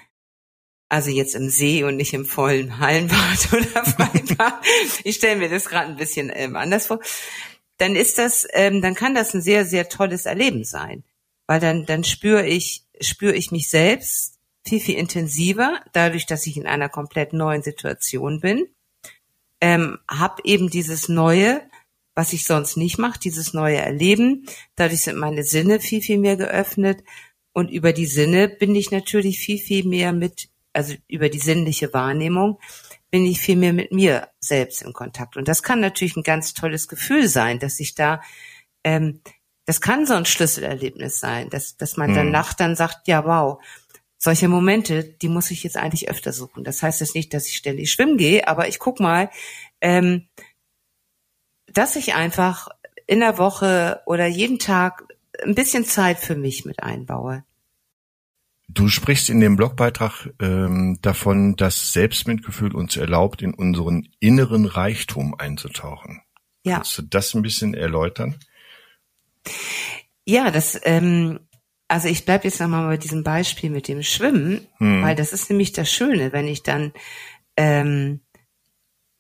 Also 0.88 1.10
jetzt 1.10 1.34
im 1.34 1.48
See 1.48 1.82
und 1.84 1.96
nicht 1.96 2.14
im 2.14 2.24
vollen 2.24 2.78
Hallenbad 2.78 3.48
oder 3.52 3.84
Freibad. 3.84 4.54
ich 5.02 5.16
stelle 5.16 5.36
mir 5.36 5.48
das 5.48 5.66
gerade 5.66 5.88
ein 5.88 5.96
bisschen 5.96 6.30
ähm, 6.34 6.56
anders 6.56 6.86
vor. 6.86 7.00
Dann 7.78 7.96
ist 7.96 8.18
das, 8.18 8.46
ähm, 8.52 8.80
dann 8.80 8.94
kann 8.94 9.14
das 9.14 9.34
ein 9.34 9.42
sehr, 9.42 9.64
sehr 9.64 9.88
tolles 9.88 10.26
Erleben 10.26 10.64
sein. 10.64 11.02
Weil 11.46 11.60
dann, 11.60 11.86
dann 11.86 12.04
spüre 12.04 12.46
ich, 12.46 12.84
spüre 13.00 13.34
ich 13.34 13.50
mich 13.50 13.68
selbst 13.68 14.38
viel, 14.66 14.80
viel 14.80 14.96
intensiver, 14.96 15.80
dadurch, 15.92 16.26
dass 16.26 16.46
ich 16.46 16.56
in 16.56 16.66
einer 16.66 16.88
komplett 16.88 17.32
neuen 17.32 17.62
Situation 17.62 18.40
bin. 18.40 18.66
Ähm, 19.60 19.98
hab 20.08 20.40
eben 20.44 20.70
dieses 20.70 21.08
Neue, 21.08 21.62
was 22.14 22.32
ich 22.32 22.44
sonst 22.44 22.76
nicht 22.76 22.98
mache, 22.98 23.18
dieses 23.18 23.54
neue 23.54 23.78
Erleben. 23.78 24.46
Dadurch 24.76 25.02
sind 25.02 25.18
meine 25.18 25.44
Sinne 25.44 25.80
viel, 25.80 26.00
viel 26.00 26.18
mehr 26.18 26.36
geöffnet. 26.36 27.02
Und 27.52 27.70
über 27.70 27.92
die 27.92 28.06
Sinne 28.06 28.48
bin 28.48 28.74
ich 28.74 28.90
natürlich 28.90 29.38
viel, 29.38 29.58
viel 29.58 29.84
mehr 29.86 30.12
mit, 30.12 30.48
also 30.72 30.94
über 31.08 31.28
die 31.28 31.38
sinnliche 31.38 31.92
Wahrnehmung, 31.92 32.58
bin 33.10 33.24
ich 33.26 33.40
viel 33.40 33.56
mehr 33.56 33.72
mit 33.72 33.92
mir 33.92 34.28
selbst 34.40 34.82
in 34.82 34.92
Kontakt. 34.92 35.36
Und 35.36 35.46
das 35.46 35.62
kann 35.62 35.80
natürlich 35.80 36.16
ein 36.16 36.24
ganz 36.24 36.54
tolles 36.54 36.88
Gefühl 36.88 37.28
sein, 37.28 37.58
dass 37.58 37.78
ich 37.78 37.94
da, 37.94 38.20
ähm, 38.82 39.20
das 39.66 39.80
kann 39.80 40.06
so 40.06 40.14
ein 40.14 40.26
Schlüsselerlebnis 40.26 41.20
sein, 41.20 41.48
dass, 41.50 41.76
dass 41.76 41.96
man 41.96 42.10
mhm. 42.10 42.16
danach 42.16 42.52
dann 42.52 42.76
sagt, 42.76 43.08
ja, 43.08 43.24
wow, 43.24 43.62
solche 44.18 44.48
Momente, 44.48 45.04
die 45.04 45.28
muss 45.28 45.50
ich 45.50 45.62
jetzt 45.64 45.76
eigentlich 45.76 46.08
öfter 46.08 46.32
suchen. 46.32 46.64
Das 46.64 46.82
heißt 46.82 47.00
jetzt 47.00 47.14
nicht, 47.14 47.34
dass 47.34 47.46
ich 47.46 47.56
ständig 47.56 47.92
schwimmen 47.92 48.16
gehe, 48.16 48.48
aber 48.48 48.68
ich 48.68 48.78
guck 48.78 49.00
mal, 49.00 49.30
ähm, 49.80 50.26
dass 51.66 51.96
ich 51.96 52.14
einfach 52.14 52.68
in 53.06 53.20
der 53.20 53.38
Woche 53.38 54.00
oder 54.06 54.26
jeden 54.26 54.58
Tag 54.58 55.04
ein 55.42 55.54
bisschen 55.54 55.84
Zeit 55.84 56.18
für 56.18 56.36
mich 56.36 56.64
mit 56.64 56.82
einbaue. 56.82 57.44
Du 58.68 58.88
sprichst 58.88 59.28
in 59.28 59.40
dem 59.40 59.56
Blogbeitrag 59.56 60.30
ähm, 60.40 60.98
davon, 61.02 61.54
dass 61.56 61.92
Selbstmitgefühl 61.92 62.74
uns 62.74 62.96
erlaubt, 62.96 63.42
in 63.42 63.52
unseren 63.52 64.08
inneren 64.20 64.64
Reichtum 64.64 65.34
einzutauchen. 65.34 66.22
Ja. 66.62 66.76
Kannst 66.76 66.96
du 66.96 67.02
das 67.02 67.34
ein 67.34 67.42
bisschen 67.42 67.74
erläutern? 67.74 68.38
Ja, 70.26 70.50
das, 70.50 70.80
ähm, 70.84 71.40
also 71.88 72.08
ich 72.08 72.24
bleibe 72.24 72.44
jetzt 72.44 72.60
nochmal 72.60 72.86
bei 72.86 72.96
diesem 72.96 73.24
Beispiel 73.24 73.70
mit 73.70 73.88
dem 73.88 74.02
Schwimmen, 74.02 74.66
hm. 74.78 75.02
weil 75.02 75.14
das 75.14 75.32
ist 75.32 75.50
nämlich 75.50 75.72
das 75.72 75.90
Schöne, 75.90 76.32
wenn 76.32 76.48
ich 76.48 76.62
dann 76.62 76.92
ähm, 77.56 78.20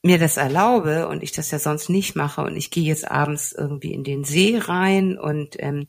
mir 0.02 0.18
das 0.18 0.36
erlaube 0.36 1.08
und 1.08 1.22
ich 1.22 1.32
das 1.32 1.50
ja 1.50 1.58
sonst 1.58 1.88
nicht 1.88 2.14
mache 2.14 2.42
und 2.42 2.56
ich 2.56 2.70
gehe 2.70 2.84
jetzt 2.84 3.10
abends 3.10 3.52
irgendwie 3.52 3.94
in 3.94 4.04
den 4.04 4.24
See 4.24 4.58
rein 4.58 5.18
und 5.18 5.56
ähm, 5.58 5.88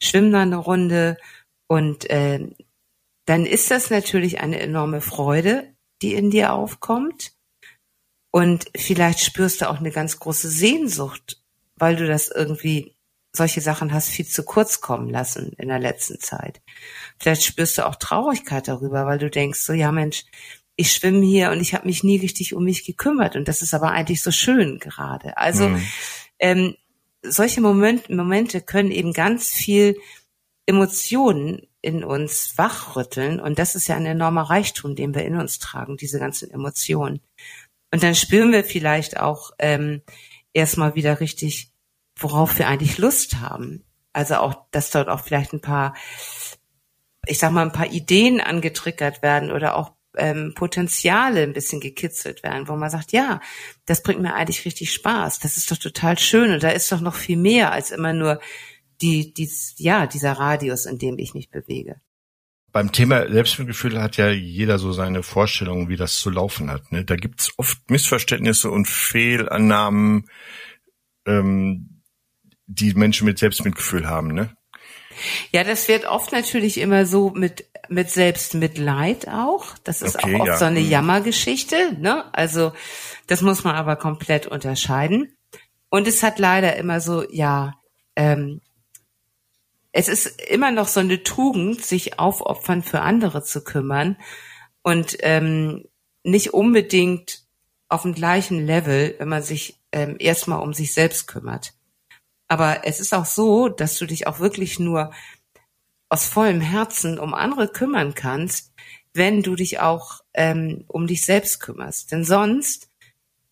schwimme 0.00 0.30
da 0.30 0.42
eine 0.42 0.56
Runde 0.56 1.16
und 1.68 2.06
ähm, 2.10 2.54
dann 3.24 3.44
ist 3.44 3.72
das 3.72 3.90
natürlich 3.90 4.40
eine 4.40 4.60
enorme 4.60 5.00
Freude, 5.00 5.74
die 6.00 6.14
in 6.14 6.30
dir 6.30 6.52
aufkommt 6.52 7.32
und 8.30 8.66
vielleicht 8.76 9.20
spürst 9.20 9.60
du 9.60 9.68
auch 9.68 9.78
eine 9.78 9.90
ganz 9.90 10.20
große 10.20 10.48
Sehnsucht, 10.48 11.42
weil 11.76 11.96
du 11.96 12.06
das 12.06 12.28
irgendwie 12.28 12.95
solche 13.36 13.60
Sachen 13.60 13.92
hast 13.92 14.08
viel 14.08 14.26
zu 14.26 14.42
kurz 14.42 14.80
kommen 14.80 15.10
lassen 15.10 15.52
in 15.58 15.68
der 15.68 15.78
letzten 15.78 16.18
Zeit. 16.20 16.60
Vielleicht 17.18 17.44
spürst 17.44 17.78
du 17.78 17.86
auch 17.86 17.96
Traurigkeit 17.96 18.68
darüber, 18.68 19.06
weil 19.06 19.18
du 19.18 19.30
denkst, 19.30 19.60
so 19.60 19.72
ja 19.72 19.92
Mensch, 19.92 20.24
ich 20.76 20.92
schwimme 20.92 21.24
hier 21.24 21.50
und 21.50 21.60
ich 21.60 21.74
habe 21.74 21.86
mich 21.86 22.04
nie 22.04 22.18
richtig 22.18 22.54
um 22.54 22.64
mich 22.64 22.84
gekümmert 22.84 23.36
und 23.36 23.48
das 23.48 23.62
ist 23.62 23.74
aber 23.74 23.92
eigentlich 23.92 24.22
so 24.22 24.30
schön 24.30 24.78
gerade. 24.78 25.36
Also 25.36 25.68
mhm. 25.68 25.82
ähm, 26.38 26.76
solche 27.22 27.60
Moment, 27.60 28.10
Momente 28.10 28.60
können 28.60 28.90
eben 28.90 29.12
ganz 29.12 29.50
viel 29.50 29.96
Emotionen 30.66 31.66
in 31.80 32.04
uns 32.04 32.58
wachrütteln 32.58 33.40
und 33.40 33.58
das 33.58 33.74
ist 33.74 33.88
ja 33.88 33.96
ein 33.96 34.06
enormer 34.06 34.42
Reichtum, 34.42 34.96
den 34.96 35.14
wir 35.14 35.24
in 35.24 35.36
uns 35.36 35.58
tragen, 35.58 35.96
diese 35.96 36.18
ganzen 36.18 36.50
Emotionen. 36.50 37.20
Und 37.92 38.02
dann 38.02 38.14
spüren 38.14 38.52
wir 38.52 38.64
vielleicht 38.64 39.18
auch 39.18 39.52
ähm, 39.58 40.02
erstmal 40.52 40.94
wieder 40.94 41.20
richtig, 41.20 41.72
worauf 42.16 42.58
wir 42.58 42.68
eigentlich 42.68 42.98
Lust 42.98 43.40
haben. 43.40 43.84
Also 44.12 44.36
auch, 44.36 44.66
dass 44.70 44.90
dort 44.90 45.08
auch 45.08 45.20
vielleicht 45.20 45.52
ein 45.52 45.60
paar, 45.60 45.94
ich 47.26 47.38
sag 47.38 47.52
mal, 47.52 47.62
ein 47.62 47.72
paar 47.72 47.92
Ideen 47.92 48.40
angetriggert 48.40 49.22
werden 49.22 49.52
oder 49.52 49.76
auch 49.76 49.92
ähm, 50.16 50.54
Potenziale 50.54 51.42
ein 51.42 51.52
bisschen 51.52 51.80
gekitzelt 51.80 52.42
werden, 52.42 52.68
wo 52.68 52.76
man 52.76 52.90
sagt, 52.90 53.12
ja, 53.12 53.40
das 53.84 54.02
bringt 54.02 54.22
mir 54.22 54.34
eigentlich 54.34 54.64
richtig 54.64 54.92
Spaß, 54.92 55.40
das 55.40 55.58
ist 55.58 55.70
doch 55.70 55.76
total 55.76 56.18
schön 56.18 56.52
und 56.52 56.62
da 56.62 56.70
ist 56.70 56.90
doch 56.90 57.00
noch 57.00 57.14
viel 57.14 57.36
mehr 57.36 57.72
als 57.72 57.90
immer 57.90 58.14
nur 58.14 58.40
die, 59.02 59.34
die, 59.34 59.50
ja, 59.76 60.06
dieser 60.06 60.32
Radius, 60.32 60.86
in 60.86 60.98
dem 60.98 61.18
ich 61.18 61.34
mich 61.34 61.50
bewege. 61.50 62.00
Beim 62.72 62.92
Thema 62.92 63.30
Selbstmitgefühl 63.30 64.02
hat 64.02 64.16
ja 64.16 64.30
jeder 64.30 64.78
so 64.78 64.92
seine 64.92 65.22
Vorstellungen, 65.22 65.88
wie 65.88 65.96
das 65.96 66.18
zu 66.18 66.30
laufen 66.30 66.70
hat. 66.70 66.92
Ne? 66.92 67.04
Da 67.04 67.16
gibt's 67.16 67.52
oft 67.56 67.90
Missverständnisse 67.90 68.70
und 68.70 68.86
Fehlannahmen, 68.86 70.28
ähm, 71.26 71.95
die 72.66 72.94
Menschen 72.94 73.26
mit 73.26 73.38
Selbstmitgefühl 73.38 74.08
haben. 74.08 74.34
Ne? 74.34 74.56
Ja, 75.52 75.64
das 75.64 75.88
wird 75.88 76.04
oft 76.06 76.32
natürlich 76.32 76.78
immer 76.78 77.06
so 77.06 77.30
mit 77.30 77.66
mit 77.88 78.10
Selbstmitleid 78.10 79.28
auch. 79.28 79.78
Das 79.84 80.02
ist 80.02 80.16
okay, 80.16 80.36
auch 80.36 80.40
oft 80.40 80.48
ja. 80.48 80.56
so 80.56 80.64
eine 80.64 80.80
mhm. 80.80 80.90
Jammergeschichte. 80.90 81.96
Ne? 81.98 82.24
Also 82.34 82.72
das 83.26 83.42
muss 83.42 83.64
man 83.64 83.74
aber 83.74 83.96
komplett 83.96 84.46
unterscheiden. 84.46 85.36
Und 85.88 86.08
es 86.08 86.22
hat 86.22 86.38
leider 86.38 86.76
immer 86.76 87.00
so, 87.00 87.24
ja, 87.30 87.74
ähm, 88.16 88.60
es 89.92 90.08
ist 90.08 90.40
immer 90.50 90.70
noch 90.70 90.88
so 90.88 91.00
eine 91.00 91.22
Tugend, 91.22 91.84
sich 91.84 92.18
aufopfern 92.18 92.82
für 92.82 93.00
andere 93.00 93.42
zu 93.42 93.64
kümmern 93.64 94.16
und 94.82 95.16
ähm, 95.20 95.84
nicht 96.22 96.52
unbedingt 96.52 97.44
auf 97.88 98.02
dem 98.02 98.14
gleichen 98.14 98.66
Level, 98.66 99.14
wenn 99.18 99.28
man 99.28 99.42
sich 99.42 99.80
ähm, 99.92 100.16
erstmal 100.18 100.60
um 100.60 100.74
sich 100.74 100.92
selbst 100.92 101.28
kümmert. 101.28 101.72
Aber 102.48 102.84
es 102.84 103.00
ist 103.00 103.14
auch 103.14 103.26
so, 103.26 103.68
dass 103.68 103.98
du 103.98 104.06
dich 104.06 104.26
auch 104.26 104.38
wirklich 104.38 104.78
nur 104.78 105.12
aus 106.08 106.26
vollem 106.26 106.60
Herzen 106.60 107.18
um 107.18 107.34
andere 107.34 107.68
kümmern 107.68 108.14
kannst, 108.14 108.72
wenn 109.12 109.42
du 109.42 109.56
dich 109.56 109.80
auch 109.80 110.20
ähm, 110.34 110.84
um 110.86 111.06
dich 111.06 111.24
selbst 111.24 111.60
kümmerst. 111.60 112.12
Denn 112.12 112.24
sonst 112.24 112.88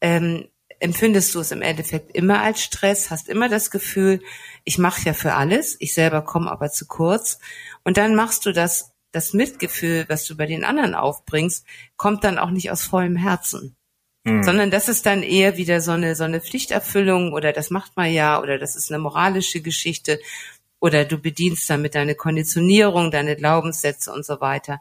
ähm, 0.00 0.48
empfindest 0.78 1.34
du 1.34 1.40
es 1.40 1.50
im 1.50 1.62
Endeffekt 1.62 2.14
immer 2.14 2.42
als 2.42 2.62
Stress, 2.62 3.10
hast 3.10 3.28
immer 3.28 3.48
das 3.48 3.70
Gefühl, 3.70 4.20
ich 4.64 4.78
mache 4.78 5.02
ja 5.04 5.14
für 5.14 5.34
alles, 5.34 5.76
ich 5.80 5.94
selber 5.94 6.22
komme 6.22 6.50
aber 6.50 6.70
zu 6.70 6.86
kurz. 6.86 7.38
Und 7.82 7.96
dann 7.96 8.14
machst 8.14 8.46
du 8.46 8.52
das, 8.52 8.92
das 9.10 9.32
Mitgefühl, 9.32 10.04
was 10.08 10.26
du 10.26 10.36
bei 10.36 10.46
den 10.46 10.64
anderen 10.64 10.94
aufbringst, 10.94 11.66
kommt 11.96 12.22
dann 12.24 12.38
auch 12.38 12.50
nicht 12.50 12.70
aus 12.70 12.82
vollem 12.82 13.16
Herzen. 13.16 13.76
Mhm. 14.24 14.42
Sondern 14.42 14.70
das 14.70 14.88
ist 14.88 15.04
dann 15.04 15.22
eher 15.22 15.58
wieder 15.58 15.82
so 15.82 15.92
eine, 15.92 16.16
so 16.16 16.24
eine 16.24 16.40
Pflichterfüllung 16.40 17.32
oder 17.34 17.52
das 17.52 17.70
macht 17.70 17.96
man 17.96 18.10
ja 18.10 18.40
oder 18.40 18.58
das 18.58 18.74
ist 18.74 18.90
eine 18.90 18.98
moralische 18.98 19.60
Geschichte 19.60 20.18
oder 20.80 21.04
du 21.04 21.18
bedienst 21.18 21.68
damit 21.68 21.94
deine 21.94 22.14
Konditionierung, 22.14 23.10
deine 23.10 23.36
Glaubenssätze 23.36 24.12
und 24.12 24.24
so 24.24 24.40
weiter. 24.40 24.80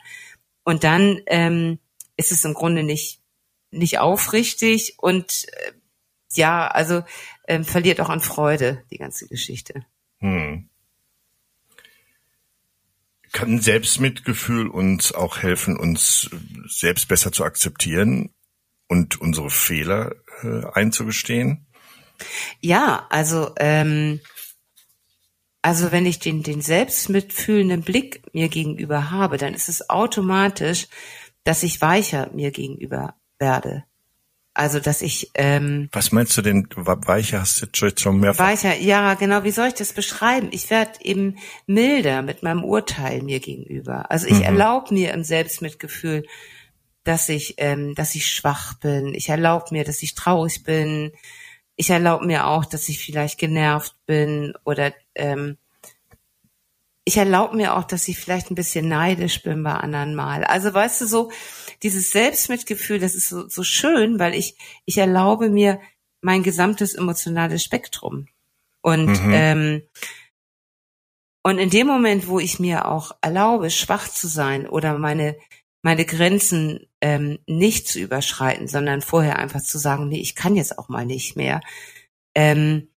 Und 0.64 0.86
dann 0.86 1.22
ähm, 1.28 1.80
ist 2.16 2.32
es 2.32 2.46
im 2.46 2.54
Grunde 2.54 2.84
nicht 2.84 3.20
nicht 3.72 4.00
aufrichtig 4.00 4.96
und 4.98 5.46
äh, 5.52 5.72
ja, 6.36 6.68
also 6.68 7.04
ähm, 7.48 7.66
verliert 7.66 8.00
auch 8.00 8.10
an 8.10 8.22
Freude 8.22 8.84
die 8.92 8.98
ganze 8.98 9.28
Geschichte. 9.28 9.86
Hm. 10.20 10.70
Kann 13.32 13.60
Selbstmitgefühl 13.60 14.68
uns 14.68 15.12
auch 15.12 15.40
helfen, 15.40 15.78
uns 15.78 16.30
selbst 16.68 17.08
besser 17.08 17.32
zu 17.32 17.44
akzeptieren 17.44 18.32
und 18.94 19.20
unsere 19.20 19.50
Fehler 19.50 20.16
äh, 20.44 20.62
einzugestehen? 20.74 21.66
Ja, 22.62 23.08
also 23.10 23.52
ähm, 23.58 24.20
also 25.64 25.92
wenn 25.92 26.06
ich 26.06 26.20
den 26.20 26.44
den 26.44 26.62
selbstmitfühlenden 26.62 27.82
Blick 27.82 28.22
mir 28.34 28.50
gegenüber 28.50 29.10
habe, 29.10 29.38
dann 29.38 29.56
ist 29.56 29.68
es 29.68 29.90
automatisch, 29.90 30.88
dass 31.44 31.64
ich 31.64 31.82
weicher 31.82 32.30
mir 32.34 32.52
gegenüber 32.52 33.16
werde. 33.40 33.84
Also 34.54 34.80
dass 34.80 35.02
ich 35.02 35.32
ähm, 35.34 35.90
Was 35.92 36.12
meinst 36.12 36.38
du 36.38 36.44
denn 36.44 36.68
weicher 36.76 37.40
hast 37.42 37.68
du 37.74 37.86
jetzt 37.88 38.02
schon 38.02 38.20
mehr 38.20 38.38
Weicher, 38.38 38.78
ja, 38.78 39.16
genau, 39.16 39.44
wie 39.44 39.52
soll 39.52 39.70
ich 39.70 39.74
das 39.74 39.94
beschreiben? 39.94 40.50
Ich 40.52 40.70
werde 40.70 41.00
eben 41.02 41.40
milder 41.66 42.22
mit 42.22 42.44
meinem 42.44 42.64
Urteil 42.64 43.24
mir 43.24 43.40
gegenüber. 43.40 44.12
Also 44.12 44.28
ich 44.28 44.38
mhm. 44.38 44.44
erlaube 44.44 44.94
mir 44.94 45.12
im 45.14 45.24
Selbstmitgefühl 45.24 46.28
dass 47.04 47.30
ich, 47.30 47.56
ähm, 47.58 47.96
dass 47.96 48.16
ich 48.16 48.28
schwach 48.28 48.76
bin. 48.76 49.14
Ich 49.14 49.30
erlaube 49.30 49.68
mir, 49.72 49.84
dass 49.84 50.04
ich 50.04 50.16
traurig 50.16 50.64
bin. 50.64 51.12
Ich 51.76 51.90
erlaube 51.90 52.26
mir 52.26 52.48
auch, 52.48 52.66
dass 52.66 52.88
ich 52.90 53.04
vielleicht 53.04 53.40
genervt 53.40 53.96
bin 54.06 54.54
oder 54.64 54.94
ähm, 55.16 55.58
ich 57.06 57.18
erlaube 57.18 57.58
mir 57.58 57.76
auch, 57.76 57.84
dass 57.84 58.08
ich 58.08 58.18
vielleicht 58.18 58.50
ein 58.50 58.56
bisschen 58.56 58.88
neidisch 58.88 59.44
bin 59.44 59.64
bei 59.64 59.74
anderen 59.74 60.16
mal. 60.16 60.46
Also 60.46 60.74
weißt 60.74 61.02
du 61.02 61.06
so, 61.06 61.32
dieses 61.82 62.12
Selbstmitgefühl, 62.12 63.00
das 63.00 63.16
ist 63.16 63.28
so, 63.28 63.50
so 63.50 63.64
schön, 63.64 64.20
weil 64.20 64.34
ich 64.34 64.56
ich 64.86 64.98
erlaube 64.98 65.50
mir 65.50 65.82
mein 66.22 66.44
gesamtes 66.44 66.94
emotionales 66.94 67.64
Spektrum. 67.64 68.28
Und 68.82 69.22
mhm. 69.26 69.34
ähm, 69.34 69.82
und 71.46 71.58
in 71.58 71.70
dem 71.70 71.88
Moment, 71.88 72.28
wo 72.28 72.40
ich 72.40 72.60
mir 72.60 72.88
auch 72.88 73.12
erlaube, 73.22 73.70
schwach 73.70 74.08
zu 74.08 74.28
sein 74.28 74.66
oder 74.66 74.98
meine 74.98 75.36
meine 75.84 76.06
Grenzen 76.06 76.88
ähm, 77.02 77.38
nicht 77.46 77.88
zu 77.88 78.00
überschreiten, 78.00 78.68
sondern 78.68 79.02
vorher 79.02 79.38
einfach 79.38 79.62
zu 79.62 79.78
sagen, 79.78 80.08
nee, 80.08 80.20
ich 80.20 80.34
kann 80.34 80.56
jetzt 80.56 80.80
auch 80.80 80.90
mal 80.90 81.06
nicht 81.06 81.36
mehr. 81.36 81.62
Ähm, 82.34 82.88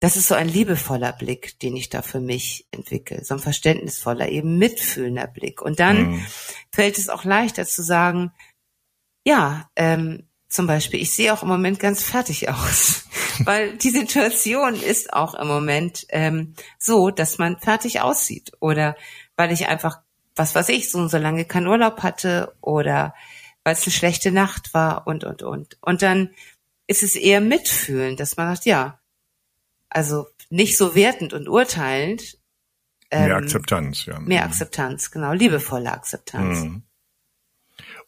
das 0.00 0.16
ist 0.16 0.28
so 0.28 0.34
ein 0.34 0.48
liebevoller 0.48 1.12
Blick, 1.12 1.58
den 1.60 1.76
ich 1.76 1.88
da 1.88 2.02
für 2.02 2.20
mich 2.20 2.66
entwickle, 2.70 3.24
so 3.24 3.34
ein 3.34 3.40
verständnisvoller, 3.40 4.28
eben 4.28 4.58
mitfühlender 4.58 5.26
Blick. 5.26 5.60
Und 5.60 5.80
dann 5.80 6.12
mhm. 6.12 6.26
fällt 6.72 6.98
es 6.98 7.08
auch 7.08 7.24
leichter 7.24 7.66
zu 7.66 7.82
sagen, 7.82 8.32
ja, 9.26 9.68
ähm, 9.76 10.28
zum 10.48 10.68
Beispiel, 10.68 11.00
ich 11.00 11.12
sehe 11.12 11.32
auch 11.32 11.42
im 11.42 11.48
Moment 11.48 11.80
ganz 11.80 12.04
fertig 12.04 12.48
aus, 12.50 13.06
weil 13.40 13.76
die 13.76 13.90
Situation 13.90 14.74
ist 14.76 15.12
auch 15.12 15.34
im 15.34 15.48
Moment 15.48 16.06
ähm, 16.10 16.54
so, 16.78 17.10
dass 17.10 17.38
man 17.38 17.58
fertig 17.58 18.02
aussieht 18.02 18.52
oder 18.60 18.96
weil 19.36 19.50
ich 19.50 19.66
einfach, 19.66 20.03
was 20.36 20.54
weiß 20.54 20.68
ich, 20.70 20.90
so 20.90 20.98
und 20.98 21.10
so 21.10 21.18
lange 21.18 21.44
keinen 21.44 21.66
Urlaub 21.66 22.02
hatte 22.02 22.54
oder 22.60 23.14
weil 23.62 23.74
es 23.74 23.84
eine 23.84 23.92
schlechte 23.92 24.30
Nacht 24.30 24.74
war 24.74 25.06
und, 25.06 25.24
und, 25.24 25.42
und. 25.42 25.78
Und 25.80 26.02
dann 26.02 26.30
ist 26.86 27.02
es 27.02 27.16
eher 27.16 27.40
mitfühlen, 27.40 28.16
dass 28.16 28.36
man 28.36 28.54
sagt, 28.54 28.66
ja, 28.66 29.00
also 29.88 30.26
nicht 30.50 30.76
so 30.76 30.94
wertend 30.94 31.32
und 31.32 31.48
urteilend. 31.48 32.38
Ähm, 33.10 33.28
mehr 33.28 33.36
Akzeptanz, 33.36 34.06
ja. 34.06 34.18
Mehr 34.20 34.44
Akzeptanz, 34.44 35.10
genau, 35.10 35.32
liebevolle 35.32 35.90
Akzeptanz. 35.90 36.60
Mhm. 36.60 36.82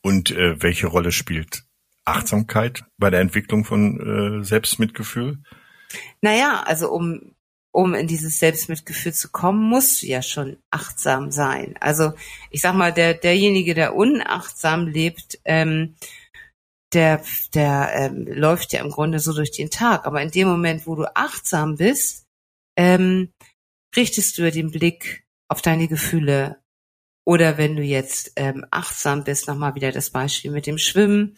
Und 0.03 0.31
äh, 0.31 0.63
welche 0.63 0.89
Rolle 0.89 1.13
spielt 1.13 1.65
Achtsamkeit 2.05 2.85
bei 2.99 3.11
der 3.11 3.21
Entwicklung 3.21 3.65
von 3.65 4.41
äh, 4.41 4.45
Selbstmitgefühl? 4.45 5.43
Naja, 6.21 6.63
also 6.67 6.91
um 6.91 7.36
um 7.77 7.93
in 7.93 8.07
dieses 8.07 8.39
Selbstmitgefühl 8.39 9.13
zu 9.13 9.29
kommen, 9.29 9.69
musst 9.69 10.01
du 10.03 10.07
ja 10.07 10.23
schon 10.23 10.57
achtsam 10.71 11.31
sein. 11.31 11.75
Also 11.79 12.15
ich 12.51 12.63
sag 12.63 12.75
mal, 12.75 12.91
der 12.91 13.13
derjenige, 13.13 13.75
der 13.75 13.95
unachtsam 13.95 14.87
lebt, 14.87 15.39
ähm, 15.45 15.95
der 16.95 17.23
der 17.53 17.91
ähm, 17.95 18.27
läuft 18.27 18.73
ja 18.73 18.81
im 18.81 18.89
Grunde 18.89 19.19
so 19.19 19.35
durch 19.35 19.51
den 19.51 19.69
Tag. 19.69 20.07
Aber 20.07 20.23
in 20.23 20.31
dem 20.31 20.49
Moment, 20.49 20.87
wo 20.87 20.95
du 20.95 21.05
achtsam 21.15 21.77
bist, 21.77 22.25
ähm, 22.79 23.31
richtest 23.95 24.39
du 24.39 24.51
den 24.51 24.71
Blick 24.71 25.27
auf 25.49 25.61
deine 25.61 25.87
Gefühle. 25.87 26.63
Oder 27.27 27.59
wenn 27.59 27.77
du 27.77 27.83
jetzt 27.83 28.33
ähm, 28.37 28.65
achtsam 28.71 29.23
bist, 29.23 29.49
nochmal 29.49 29.75
wieder 29.75 29.93
das 29.93 30.09
Beispiel 30.09 30.51
mit 30.51 30.67
dem 30.67 30.79
Schwimmen, 30.79 31.37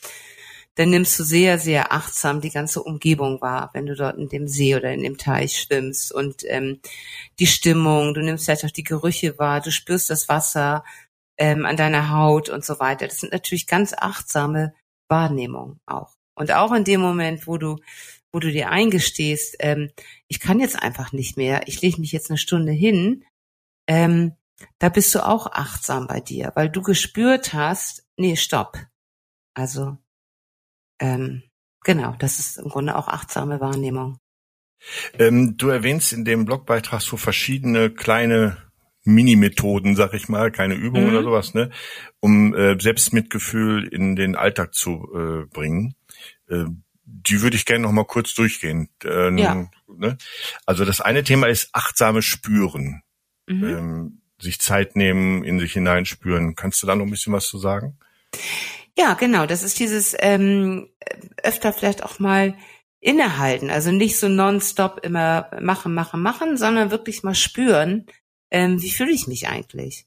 dann 0.78 0.90
nimmst 0.90 1.18
du 1.18 1.25
sehr, 1.25 1.58
sehr 1.58 1.92
achtsam 1.92 2.40
die 2.40 2.52
ganze 2.52 2.80
Umgebung 2.85 3.40
wahr, 3.40 3.70
wenn 3.73 3.87
du 3.87 3.97
dort 3.97 4.16
in 4.16 4.28
dem 4.28 4.47
See 4.47 4.76
oder 4.76 4.92
in 4.92 5.02
dem 5.02 5.18
Teich 5.18 5.61
schwimmst 5.61 6.12
und 6.12 6.44
ähm, 6.47 6.80
die 7.40 7.49
Stimmung, 7.49 8.14
du 8.14 8.20
nimmst 8.20 8.44
vielleicht 8.44 8.64
auch 8.64 8.70
die 8.70 8.85
Gerüche 8.85 9.40
wahr, 9.40 9.61
du 9.61 9.73
spürst 9.73 10.08
das 10.08 10.28
Wasser 10.28 10.85
ähm, 11.37 11.66
an 11.66 11.76
deiner 11.76 12.12
Haut 12.12 12.49
und 12.49 12.64
so 12.64 12.78
weiter. 12.78 13.08
Das 13.08 13.18
sind 13.18 13.32
natürlich 13.32 13.66
ganz 13.66 13.92
achtsame 13.92 14.73
Wahrnehmungen 15.08 15.80
auch. 15.85 16.14
Und 16.37 16.52
auch 16.52 16.73
in 16.73 16.85
dem 16.85 17.00
Moment, 17.00 17.49
wo 17.49 17.58
du, 17.58 17.78
wo 18.30 18.38
du 18.38 18.52
dir 18.52 18.70
eingestehst, 18.70 19.56
ähm, 19.58 19.90
ich 20.28 20.38
kann 20.38 20.61
jetzt 20.61 20.80
einfach 20.80 21.11
nicht 21.12 21.37
mehr, 21.37 21.66
ich 21.66 21.82
lege 21.82 22.00
mich 22.00 22.12
jetzt 22.12 22.30
eine 22.30 22.38
Stunde 22.38 22.70
hin, 22.70 23.25
ähm, 23.88 24.37
da 24.78 24.90
bist 24.90 25.12
du 25.12 25.26
auch 25.26 25.49
achtsam 25.49 26.06
bei 26.06 26.20
dir, 26.20 26.52
weil 26.54 26.70
du 26.70 26.82
gespürt 26.82 27.52
hast, 27.52 28.06
nee, 28.16 28.37
stopp. 28.37 28.78
Also 29.54 29.99
ähm, 30.99 31.43
genau, 31.85 32.14
das 32.19 32.38
ist 32.38 32.59
im 32.59 32.69
Grunde 32.69 32.97
auch 32.97 33.09
achtsame 33.09 33.61
Wahrnehmung. 33.61 34.19
Ähm, 35.19 35.57
du 35.57 35.69
erwähnst 35.69 36.12
in 36.12 36.25
dem 36.25 36.45
Blogbeitrag 36.45 37.02
so 37.02 37.17
verschiedene 37.17 37.90
kleine 37.90 38.57
Mini-Methoden, 39.05 39.96
sag 39.96 40.14
ich 40.14 40.29
mal, 40.29 40.53
keine 40.53 40.75
Übungen 40.75 41.09
mhm. 41.09 41.16
oder 41.16 41.22
sowas, 41.22 41.55
ne, 41.55 41.70
um 42.20 42.55
äh, 42.55 42.79
Selbstmitgefühl 42.79 43.88
in 43.88 44.16
den 44.16 44.37
Alltag 44.37 44.75
zu 44.75 45.09
äh, 45.14 45.46
bringen. 45.46 45.94
Äh, 46.49 46.64
die 47.05 47.40
würde 47.40 47.57
ich 47.57 47.64
gerne 47.64 47.85
noch 47.85 47.92
mal 47.92 48.05
kurz 48.05 48.35
durchgehen. 48.35 48.90
Ähm, 49.05 49.38
ja. 49.38 49.66
ne? 49.88 50.18
Also 50.66 50.85
das 50.85 51.01
eine 51.01 51.25
Thema 51.25 51.49
ist 51.49 51.70
achtsame 51.72 52.22
Spüren. 52.22 53.03
Mhm. 53.46 53.64
Ähm, 53.64 54.20
sich 54.40 54.61
Zeit 54.61 54.94
nehmen, 54.94 55.42
in 55.42 55.59
sich 55.59 55.72
hineinspüren. 55.72 56.55
Kannst 56.55 56.83
du 56.83 56.87
da 56.87 56.94
noch 56.94 57.05
ein 57.05 57.11
bisschen 57.11 57.33
was 57.33 57.49
zu 57.49 57.59
sagen? 57.59 57.99
Ja, 58.98 59.14
genau. 59.14 59.46
Das 59.46 59.62
ist 59.62 59.78
dieses 59.78 60.16
ähm, 60.18 60.90
öfter 61.42 61.72
vielleicht 61.72 62.02
auch 62.02 62.18
mal 62.18 62.58
innehalten. 63.00 63.70
Also 63.70 63.92
nicht 63.92 64.18
so 64.18 64.28
nonstop 64.28 65.04
immer 65.04 65.50
machen, 65.61 65.94
machen, 65.94 66.20
machen, 66.20 66.56
sondern 66.56 66.90
wirklich 66.90 67.22
mal 67.22 67.37
spüren, 67.37 68.06
ähm, 68.50 68.82
wie 68.82 68.90
fühle 68.90 69.12
ich 69.12 69.28
mich 69.28 69.46
eigentlich. 69.46 70.06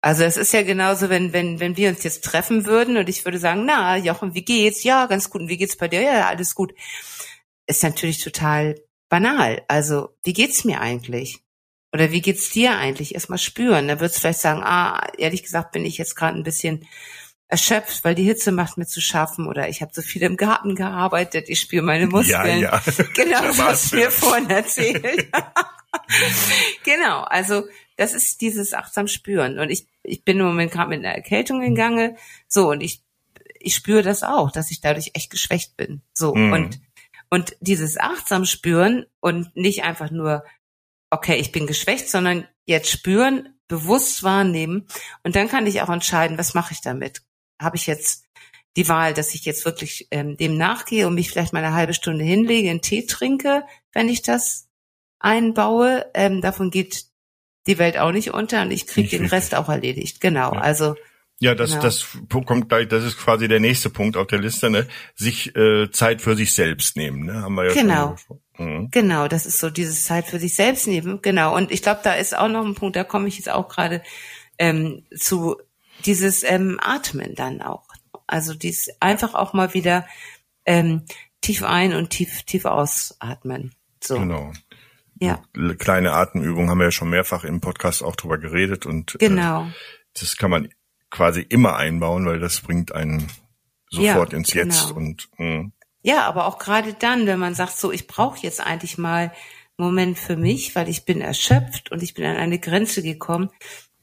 Also 0.00 0.24
es 0.24 0.38
ist 0.38 0.52
ja 0.54 0.62
genauso, 0.62 1.10
wenn, 1.10 1.32
wenn, 1.34 1.60
wenn 1.60 1.76
wir 1.76 1.90
uns 1.90 2.02
jetzt 2.02 2.24
treffen 2.24 2.64
würden 2.64 2.96
und 2.96 3.08
ich 3.10 3.24
würde 3.26 3.38
sagen, 3.38 3.66
na, 3.66 3.96
Jochen, 3.98 4.34
wie 4.34 4.44
geht's? 4.44 4.84
Ja, 4.84 5.06
ganz 5.06 5.28
gut. 5.28 5.42
Und 5.42 5.48
wie 5.48 5.58
geht's 5.58 5.76
bei 5.76 5.88
dir? 5.88 6.00
Ja, 6.00 6.28
alles 6.28 6.54
gut. 6.54 6.74
Ist 7.66 7.82
natürlich 7.82 8.22
total 8.22 8.80
banal. 9.10 9.62
Also, 9.68 10.16
wie 10.22 10.32
geht's 10.32 10.64
mir 10.64 10.80
eigentlich? 10.80 11.40
Oder 11.92 12.10
wie 12.10 12.20
geht's 12.22 12.50
dir 12.50 12.76
eigentlich? 12.76 13.14
Erstmal 13.14 13.38
spüren. 13.38 13.88
Da 13.88 14.00
würdest 14.00 14.16
du 14.16 14.20
vielleicht 14.20 14.40
sagen, 14.40 14.62
ah, 14.64 15.06
ehrlich 15.18 15.42
gesagt 15.42 15.72
bin 15.72 15.84
ich 15.84 15.98
jetzt 15.98 16.16
gerade 16.16 16.38
ein 16.38 16.42
bisschen 16.42 16.86
erschöpft, 17.48 18.04
weil 18.04 18.14
die 18.14 18.24
Hitze 18.24 18.52
macht 18.52 18.78
mir 18.78 18.86
zu 18.86 19.00
schaffen 19.00 19.46
oder 19.46 19.68
ich 19.68 19.82
habe 19.82 19.92
so 19.94 20.02
viel 20.02 20.22
im 20.22 20.36
Garten 20.36 20.74
gearbeitet, 20.74 21.48
ich 21.48 21.60
spüre 21.60 21.84
meine 21.84 22.06
Muskeln. 22.08 22.60
Ja, 22.60 22.80
ja. 22.80 22.82
Genau, 23.14 23.42
das 23.42 23.60
hast 23.60 23.92
du 23.92 23.96
mir 23.96 24.10
vorhin 24.10 24.50
erzählt. 24.50 25.04
genau, 26.84 27.22
also 27.22 27.64
das 27.96 28.14
ist 28.14 28.40
dieses 28.40 28.72
achtsam 28.72 29.06
Spüren. 29.06 29.58
Und 29.58 29.70
ich, 29.70 29.86
ich 30.02 30.24
bin 30.24 30.40
im 30.40 30.46
Moment 30.46 30.72
gerade 30.72 30.88
mit 30.88 31.00
einer 31.00 31.14
Erkältung 31.14 31.62
in 31.62 31.74
Gange. 31.74 32.16
So, 32.48 32.70
und 32.70 32.80
ich, 32.80 33.02
ich 33.60 33.74
spüre 33.74 34.02
das 34.02 34.22
auch, 34.22 34.50
dass 34.50 34.70
ich 34.70 34.80
dadurch 34.80 35.12
echt 35.14 35.30
geschwächt 35.30 35.76
bin. 35.76 36.02
So, 36.12 36.34
mhm. 36.34 36.52
und, 36.52 36.80
und 37.30 37.56
dieses 37.60 37.98
achtsam 37.98 38.46
Spüren 38.46 39.06
und 39.20 39.54
nicht 39.54 39.84
einfach 39.84 40.10
nur, 40.10 40.44
okay, 41.10 41.36
ich 41.36 41.52
bin 41.52 41.66
geschwächt, 41.66 42.08
sondern 42.08 42.48
jetzt 42.64 42.90
spüren, 42.90 43.50
bewusst 43.68 44.22
wahrnehmen 44.22 44.86
und 45.22 45.36
dann 45.36 45.48
kann 45.48 45.66
ich 45.66 45.80
auch 45.80 45.88
entscheiden, 45.88 46.36
was 46.36 46.52
mache 46.52 46.74
ich 46.74 46.82
damit 46.82 47.22
habe 47.60 47.76
ich 47.76 47.86
jetzt 47.86 48.24
die 48.76 48.88
Wahl, 48.88 49.14
dass 49.14 49.34
ich 49.34 49.44
jetzt 49.44 49.64
wirklich 49.64 50.08
ähm, 50.10 50.36
dem 50.36 50.56
nachgehe 50.56 51.06
und 51.06 51.14
mich 51.14 51.30
vielleicht 51.30 51.52
mal 51.52 51.64
eine 51.64 51.74
halbe 51.74 51.94
Stunde 51.94 52.24
hinlege, 52.24 52.70
einen 52.70 52.82
Tee 52.82 53.06
trinke, 53.06 53.62
wenn 53.92 54.08
ich 54.08 54.22
das 54.22 54.68
einbaue. 55.20 56.06
Ähm, 56.14 56.40
davon 56.40 56.70
geht 56.70 57.04
die 57.66 57.78
Welt 57.78 57.98
auch 57.98 58.12
nicht 58.12 58.34
unter 58.34 58.62
und 58.62 58.70
ich 58.70 58.86
kriege 58.86 59.16
den. 59.16 59.26
Rest 59.26 59.54
auch 59.54 59.68
erledigt. 59.68 60.20
Genau, 60.20 60.54
ja. 60.54 60.60
also 60.60 60.96
ja, 61.40 61.54
das, 61.54 61.70
genau. 61.70 61.82
das 61.82 62.06
kommt 62.46 62.68
gleich, 62.68 62.88
das 62.88 63.04
ist 63.04 63.18
quasi 63.18 63.48
der 63.48 63.60
nächste 63.60 63.90
Punkt 63.90 64.16
auf 64.16 64.28
der 64.28 64.38
Liste, 64.38 64.70
ne? 64.70 64.86
Sich 65.14 65.54
äh, 65.56 65.90
Zeit 65.90 66.22
für 66.22 66.36
sich 66.36 66.54
selbst 66.54 66.96
nehmen, 66.96 67.26
ne? 67.26 67.42
Haben 67.42 67.54
wir 67.56 67.66
ja 67.66 67.74
genau. 67.74 68.16
schon 68.16 68.40
mhm. 68.56 68.88
Genau, 68.90 69.26
das 69.26 69.44
ist 69.44 69.58
so 69.58 69.68
dieses 69.68 70.04
Zeit 70.04 70.26
für 70.26 70.38
sich 70.38 70.54
selbst 70.54 70.86
nehmen, 70.86 71.20
genau. 71.22 71.54
Und 71.54 71.72
ich 71.72 71.82
glaube, 71.82 72.00
da 72.04 72.14
ist 72.14 72.36
auch 72.36 72.48
noch 72.48 72.64
ein 72.64 72.74
Punkt, 72.74 72.96
da 72.96 73.04
komme 73.04 73.28
ich 73.28 73.36
jetzt 73.36 73.50
auch 73.50 73.68
gerade 73.68 74.02
ähm, 74.58 75.04
zu 75.16 75.56
dieses 76.04 76.42
ähm, 76.42 76.78
Atmen 76.82 77.34
dann 77.34 77.62
auch. 77.62 77.88
Also 78.26 78.54
dies 78.54 78.90
einfach 79.00 79.34
auch 79.34 79.52
mal 79.52 79.74
wieder 79.74 80.06
ähm, 80.64 81.04
tief 81.40 81.62
ein 81.62 81.94
und 81.94 82.10
tief 82.10 82.42
tief 82.44 82.64
ausatmen. 82.64 83.74
So. 84.02 84.18
Genau. 84.18 84.52
Ja. 85.20 85.42
Kleine 85.78 86.12
Atemübungen 86.12 86.70
haben 86.70 86.78
wir 86.78 86.86
ja 86.86 86.90
schon 86.90 87.10
mehrfach 87.10 87.44
im 87.44 87.60
Podcast 87.60 88.02
auch 88.02 88.16
drüber 88.16 88.38
geredet 88.38 88.86
und 88.86 89.14
äh, 89.14 89.18
genau. 89.18 89.64
Äh, 89.64 89.72
das 90.18 90.36
kann 90.36 90.50
man 90.50 90.68
quasi 91.10 91.40
immer 91.42 91.76
einbauen, 91.76 92.26
weil 92.26 92.40
das 92.40 92.60
bringt 92.60 92.92
einen 92.92 93.30
sofort 93.90 94.32
ja, 94.32 94.38
ins 94.38 94.50
genau. 94.50 94.64
Jetzt 94.64 94.90
und 94.90 95.28
mh. 95.38 95.70
ja, 96.02 96.26
aber 96.26 96.46
auch 96.46 96.58
gerade 96.58 96.94
dann, 96.94 97.26
wenn 97.26 97.38
man 97.38 97.54
sagt, 97.54 97.76
so 97.76 97.92
ich 97.92 98.06
brauche 98.06 98.40
jetzt 98.40 98.60
eigentlich 98.60 98.98
mal 98.98 99.32
Moment 99.76 100.18
für 100.18 100.36
mich, 100.36 100.76
weil 100.76 100.88
ich 100.88 101.04
bin 101.04 101.20
erschöpft 101.20 101.90
und 101.90 102.02
ich 102.02 102.14
bin 102.14 102.24
an 102.24 102.36
eine 102.36 102.58
Grenze 102.58 103.02
gekommen, 103.02 103.50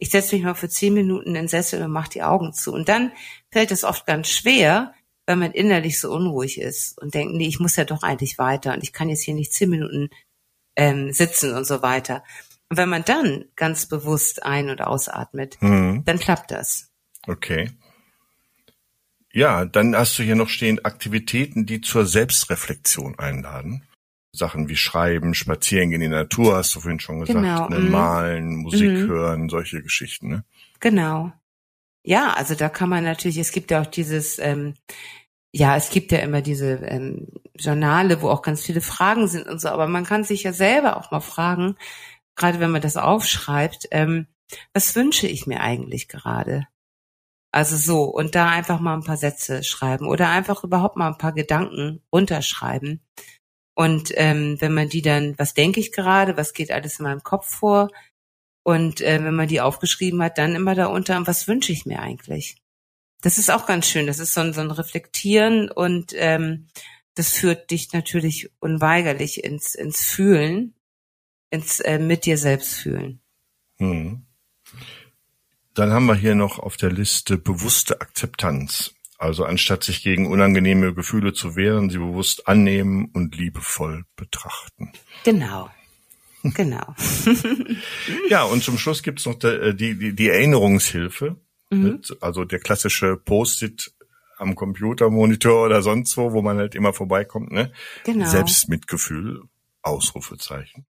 ich 0.01 0.09
setze 0.09 0.35
mich 0.35 0.43
mal 0.43 0.55
für 0.55 0.67
zehn 0.67 0.95
Minuten 0.95 1.27
in 1.27 1.33
den 1.35 1.47
Sessel 1.47 1.83
und 1.83 1.91
mache 1.91 2.09
die 2.09 2.23
Augen 2.23 2.53
zu. 2.53 2.73
Und 2.73 2.89
dann 2.89 3.11
fällt 3.51 3.69
es 3.69 3.83
oft 3.83 4.07
ganz 4.07 4.29
schwer, 4.29 4.95
weil 5.27 5.35
man 5.35 5.51
innerlich 5.51 5.99
so 5.99 6.11
unruhig 6.11 6.59
ist 6.59 6.99
und 6.99 7.13
denkt, 7.13 7.35
nee, 7.35 7.47
ich 7.47 7.59
muss 7.59 7.75
ja 7.75 7.85
doch 7.85 8.01
eigentlich 8.01 8.39
weiter 8.39 8.73
und 8.73 8.81
ich 8.81 8.93
kann 8.93 9.09
jetzt 9.09 9.21
hier 9.21 9.35
nicht 9.35 9.53
zehn 9.53 9.69
Minuten 9.69 10.09
ähm, 10.75 11.13
sitzen 11.13 11.53
und 11.53 11.65
so 11.65 11.83
weiter. 11.83 12.23
Und 12.67 12.77
wenn 12.77 12.89
man 12.89 13.05
dann 13.05 13.45
ganz 13.55 13.85
bewusst 13.85 14.41
ein- 14.41 14.71
und 14.71 14.81
ausatmet, 14.81 15.61
mhm. 15.61 16.01
dann 16.03 16.17
klappt 16.17 16.49
das. 16.49 16.89
Okay. 17.27 17.69
Ja, 19.31 19.65
dann 19.65 19.95
hast 19.95 20.17
du 20.17 20.23
hier 20.23 20.35
noch 20.35 20.49
stehen 20.49 20.83
Aktivitäten, 20.83 21.67
die 21.67 21.79
zur 21.79 22.07
Selbstreflexion 22.07 23.19
einladen. 23.19 23.83
Sachen 24.33 24.69
wie 24.69 24.75
Schreiben, 24.75 25.33
Spazieren 25.33 25.91
in 25.91 26.01
die 26.01 26.07
Natur, 26.07 26.55
hast 26.55 26.73
du 26.75 26.79
vorhin 26.79 26.99
schon 26.99 27.19
gesagt, 27.19 27.39
genau. 27.39 27.67
ne? 27.67 27.79
Mhm. 27.79 27.91
Malen, 27.91 28.55
Musik 28.55 28.91
mhm. 28.91 29.07
hören, 29.07 29.49
solche 29.49 29.81
Geschichten, 29.81 30.29
ne? 30.29 30.43
Genau. 30.79 31.31
Ja, 32.03 32.33
also 32.33 32.55
da 32.55 32.69
kann 32.69 32.89
man 32.89 33.03
natürlich, 33.03 33.37
es 33.37 33.51
gibt 33.51 33.71
ja 33.71 33.81
auch 33.81 33.85
dieses, 33.85 34.39
ähm, 34.39 34.73
ja, 35.53 35.75
es 35.75 35.89
gibt 35.89 36.11
ja 36.11 36.19
immer 36.19 36.41
diese 36.41 36.75
ähm, 36.85 37.27
Journale, 37.57 38.21
wo 38.21 38.29
auch 38.29 38.41
ganz 38.41 38.63
viele 38.63 38.81
Fragen 38.81 39.27
sind 39.27 39.47
und 39.47 39.59
so, 39.59 39.69
aber 39.69 39.87
man 39.87 40.05
kann 40.05 40.23
sich 40.23 40.43
ja 40.43 40.53
selber 40.53 40.97
auch 40.97 41.11
mal 41.11 41.19
fragen, 41.19 41.75
gerade 42.35 42.59
wenn 42.59 42.71
man 42.71 42.81
das 42.81 42.97
aufschreibt, 42.97 43.87
ähm, 43.91 44.27
was 44.73 44.95
wünsche 44.95 45.27
ich 45.27 45.45
mir 45.45 45.61
eigentlich 45.61 46.07
gerade? 46.07 46.67
Also 47.53 47.75
so, 47.75 48.05
und 48.05 48.35
da 48.35 48.49
einfach 48.49 48.79
mal 48.79 48.93
ein 48.93 49.03
paar 49.03 49.17
Sätze 49.17 49.63
schreiben 49.63 50.07
oder 50.07 50.29
einfach 50.29 50.63
überhaupt 50.63 50.95
mal 50.95 51.07
ein 51.07 51.17
paar 51.17 51.33
Gedanken 51.33 52.01
runterschreiben. 52.11 53.01
Und 53.73 54.11
ähm, 54.15 54.57
wenn 54.59 54.73
man 54.73 54.89
die 54.89 55.01
dann, 55.01 55.37
was 55.37 55.53
denke 55.53 55.79
ich 55.79 55.91
gerade, 55.91 56.37
was 56.37 56.53
geht 56.53 56.71
alles 56.71 56.99
in 56.99 57.03
meinem 57.03 57.23
Kopf 57.23 57.47
vor? 57.47 57.89
Und 58.63 59.01
äh, 59.01 59.23
wenn 59.23 59.35
man 59.35 59.47
die 59.47 59.61
aufgeschrieben 59.61 60.21
hat, 60.21 60.37
dann 60.37 60.55
immer 60.55 60.75
da 60.75 60.87
unter, 60.87 61.25
was 61.25 61.47
wünsche 61.47 61.71
ich 61.71 61.85
mir 61.85 61.99
eigentlich? 61.99 62.57
Das 63.21 63.37
ist 63.37 63.49
auch 63.49 63.65
ganz 63.65 63.87
schön. 63.87 64.07
Das 64.07 64.19
ist 64.19 64.33
so 64.33 64.41
ein, 64.41 64.53
so 64.53 64.61
ein 64.61 64.71
Reflektieren 64.71 65.71
und 65.71 66.13
ähm, 66.15 66.67
das 67.15 67.31
führt 67.31 67.71
dich 67.71 67.93
natürlich 67.93 68.51
unweigerlich 68.59 69.43
ins, 69.43 69.75
ins 69.75 70.01
Fühlen, 70.01 70.75
ins 71.49 71.79
äh, 71.79 71.99
mit 71.99 72.25
dir 72.25 72.37
selbst 72.37 72.75
fühlen. 72.75 73.21
Hm. 73.77 74.25
Dann 75.73 75.91
haben 75.91 76.05
wir 76.05 76.15
hier 76.15 76.35
noch 76.35 76.59
auf 76.59 76.77
der 76.77 76.91
Liste 76.91 77.37
bewusste 77.37 78.01
Akzeptanz. 78.01 78.93
Also 79.21 79.45
anstatt 79.45 79.83
sich 79.83 80.01
gegen 80.01 80.25
unangenehme 80.25 80.95
Gefühle 80.95 81.31
zu 81.31 81.55
wehren, 81.55 81.91
sie 81.91 81.99
bewusst 81.99 82.47
annehmen 82.47 83.11
und 83.13 83.35
liebevoll 83.35 84.05
betrachten. 84.15 84.93
Genau. 85.23 85.69
Genau. 86.41 86.95
ja, 88.29 88.41
und 88.45 88.63
zum 88.63 88.79
Schluss 88.79 89.03
gibt's 89.03 89.27
noch 89.27 89.39
äh, 89.43 89.75
die, 89.75 89.93
die, 89.93 90.15
die 90.15 90.27
Erinnerungshilfe. 90.27 91.35
Mhm. 91.69 91.83
Mit, 91.83 92.17
also 92.19 92.45
der 92.45 92.57
klassische 92.61 93.15
Post-it 93.15 93.93
am 94.39 94.55
Computermonitor 94.55 95.65
oder 95.65 95.83
sonst 95.83 96.17
wo, 96.17 96.33
wo 96.33 96.41
man 96.41 96.57
halt 96.57 96.73
immer 96.73 96.91
vorbeikommt, 96.91 97.51
ne? 97.51 97.71
Genau. 98.05 98.25
Selbstmitgefühl, 98.27 99.43
Ausrufezeichen. 99.83 100.87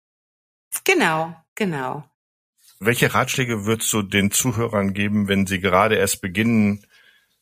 Genau, 0.84 1.36
genau. 1.56 2.08
Welche 2.80 3.12
Ratschläge 3.12 3.66
würdest 3.66 3.92
du 3.92 4.04
den 4.04 4.30
Zuhörern 4.30 4.94
geben, 4.94 5.28
wenn 5.28 5.48
sie 5.48 5.60
gerade 5.60 5.96
erst 5.96 6.22
beginnen, 6.22 6.86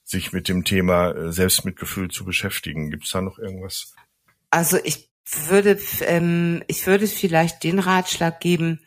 sich 0.10 0.34
mit 0.34 0.48
dem 0.48 0.64
Thema 0.64 1.12
äh, 1.12 1.32
Selbstmitgefühl 1.32 2.10
zu 2.10 2.26
beschäftigen? 2.26 2.90
Gibt 2.90 3.06
es 3.06 3.12
da 3.12 3.22
noch 3.22 3.38
irgendwas? 3.38 3.94
Also 4.50 4.78
ich 4.84 5.10
würde, 5.26 5.80
ähm, 6.02 6.64
ich 6.68 6.88
würde 6.88 7.08
vielleicht 7.08 7.64
den 7.64 7.80
Ratschlag 7.80 8.40
geben, 8.40 8.80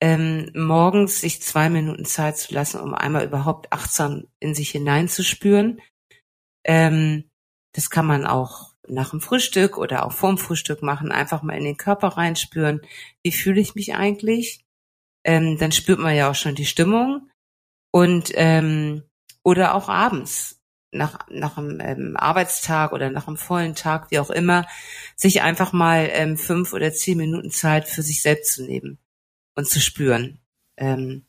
ähm, 0.00 0.50
morgens 0.54 1.20
sich 1.20 1.42
zwei 1.42 1.68
Minuten 1.68 2.04
Zeit 2.04 2.38
zu 2.38 2.54
lassen, 2.54 2.80
um 2.80 2.94
einmal 2.94 3.24
überhaupt 3.24 3.72
achtsam 3.72 4.24
in 4.38 4.54
sich 4.54 4.70
hineinzuspüren. 4.70 5.80
Ähm, 6.64 7.24
das 7.74 7.90
kann 7.90 8.06
man 8.06 8.24
auch 8.24 8.74
nach 8.88 9.10
dem 9.10 9.20
Frühstück 9.20 9.76
oder 9.76 10.06
auch 10.06 10.12
vorm 10.12 10.38
Frühstück 10.38 10.82
machen, 10.82 11.12
einfach 11.12 11.42
mal 11.42 11.56
in 11.56 11.64
den 11.64 11.76
Körper 11.76 12.08
reinspüren. 12.08 12.80
Wie 13.22 13.32
fühle 13.32 13.60
ich 13.60 13.74
mich 13.74 13.94
eigentlich? 13.94 14.64
ähm, 15.24 15.58
dann 15.58 15.72
spürt 15.72 15.98
man 15.98 16.16
ja 16.16 16.30
auch 16.30 16.34
schon 16.34 16.54
die 16.54 16.66
Stimmung. 16.66 17.30
Und 17.92 18.30
ähm, 18.34 19.02
oder 19.42 19.74
auch 19.74 19.88
abends 19.88 20.59
nach, 20.92 21.18
nach 21.30 21.56
einem 21.56 21.80
ähm, 21.80 22.16
Arbeitstag 22.16 22.92
oder 22.92 23.10
nach 23.10 23.28
einem 23.28 23.36
vollen 23.36 23.74
Tag, 23.74 24.10
wie 24.10 24.18
auch 24.18 24.30
immer, 24.30 24.66
sich 25.16 25.42
einfach 25.42 25.72
mal 25.72 26.08
ähm, 26.12 26.36
fünf 26.36 26.72
oder 26.72 26.92
zehn 26.92 27.18
Minuten 27.18 27.50
Zeit 27.50 27.88
für 27.88 28.02
sich 28.02 28.22
selbst 28.22 28.54
zu 28.54 28.64
nehmen 28.64 28.98
und 29.54 29.68
zu 29.68 29.80
spüren. 29.80 30.40
Ähm, 30.76 31.24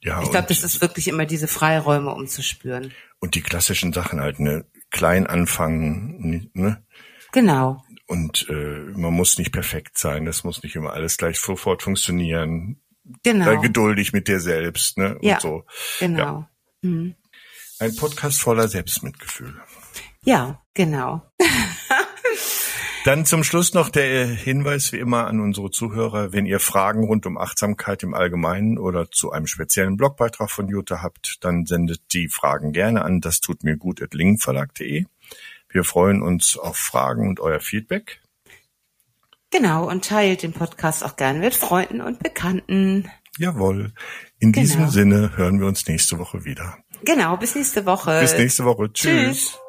ja, 0.00 0.22
ich 0.22 0.30
glaube, 0.30 0.48
das 0.48 0.64
ist 0.64 0.80
wirklich 0.80 1.08
immer 1.08 1.26
diese 1.26 1.46
Freiräume, 1.46 2.12
um 2.12 2.26
zu 2.26 2.42
spüren. 2.42 2.92
Und 3.20 3.34
die 3.36 3.42
klassischen 3.42 3.92
Sachen 3.92 4.20
halt, 4.20 4.40
ne? 4.40 4.64
Klein 4.90 5.26
anfangen, 5.26 6.50
ne? 6.54 6.84
Genau. 7.32 7.82
Und 8.06 8.46
äh, 8.50 8.80
man 8.96 9.12
muss 9.14 9.38
nicht 9.38 9.52
perfekt 9.52 9.96
sein, 9.96 10.26
das 10.26 10.44
muss 10.44 10.62
nicht 10.62 10.74
immer 10.76 10.92
alles 10.92 11.16
gleich 11.16 11.38
sofort 11.38 11.82
funktionieren. 11.82 12.80
Genau. 13.22 13.44
Sei 13.44 13.56
geduldig 13.56 14.12
mit 14.12 14.28
dir 14.28 14.40
selbst, 14.40 14.98
ne? 14.98 15.18
Ja, 15.22 15.36
und 15.36 15.40
so. 15.40 15.64
genau. 15.98 16.18
Ja. 16.18 16.50
Mhm. 16.82 17.14
Ein 17.82 17.96
Podcast 17.96 18.40
voller 18.40 18.68
Selbstmitgefühl. 18.68 19.60
Ja, 20.24 20.62
genau. 20.72 21.28
Dann 23.04 23.26
zum 23.26 23.42
Schluss 23.42 23.74
noch 23.74 23.88
der 23.88 24.24
Hinweis 24.24 24.92
wie 24.92 25.00
immer 25.00 25.26
an 25.26 25.40
unsere 25.40 25.72
Zuhörer, 25.72 26.32
wenn 26.32 26.46
ihr 26.46 26.60
Fragen 26.60 27.02
rund 27.02 27.26
um 27.26 27.36
Achtsamkeit 27.36 28.04
im 28.04 28.14
Allgemeinen 28.14 28.78
oder 28.78 29.10
zu 29.10 29.32
einem 29.32 29.48
speziellen 29.48 29.96
Blogbeitrag 29.96 30.48
von 30.48 30.68
Jutta 30.68 31.02
habt, 31.02 31.38
dann 31.40 31.66
sendet 31.66 32.02
die 32.12 32.28
Fragen 32.28 32.70
gerne 32.70 33.02
an 33.02 33.20
das 33.20 33.40
tut 33.40 33.64
mir 33.64 33.76
gut 33.76 34.00
at 34.00 34.14
linkenverlag.de. 34.14 35.06
Wir 35.68 35.82
freuen 35.82 36.22
uns 36.22 36.56
auf 36.56 36.76
Fragen 36.76 37.26
und 37.26 37.40
euer 37.40 37.58
Feedback. 37.58 38.20
Genau, 39.50 39.90
und 39.90 40.04
teilt 40.04 40.44
den 40.44 40.52
Podcast 40.52 41.04
auch 41.04 41.16
gerne 41.16 41.40
mit 41.40 41.56
Freunden 41.56 42.00
und 42.00 42.20
Bekannten. 42.20 43.10
Jawohl. 43.38 43.92
In 44.38 44.52
genau. 44.52 44.62
diesem 44.64 44.88
Sinne 44.88 45.36
hören 45.36 45.58
wir 45.58 45.66
uns 45.66 45.88
nächste 45.88 46.20
Woche 46.20 46.44
wieder. 46.44 46.78
Genau, 47.04 47.36
bis 47.36 47.54
nächste 47.54 47.84
Woche. 47.86 48.20
Bis 48.20 48.36
nächste 48.36 48.64
Woche. 48.64 48.92
Tschüss. 48.92 49.36
Tschüss. 49.36 49.61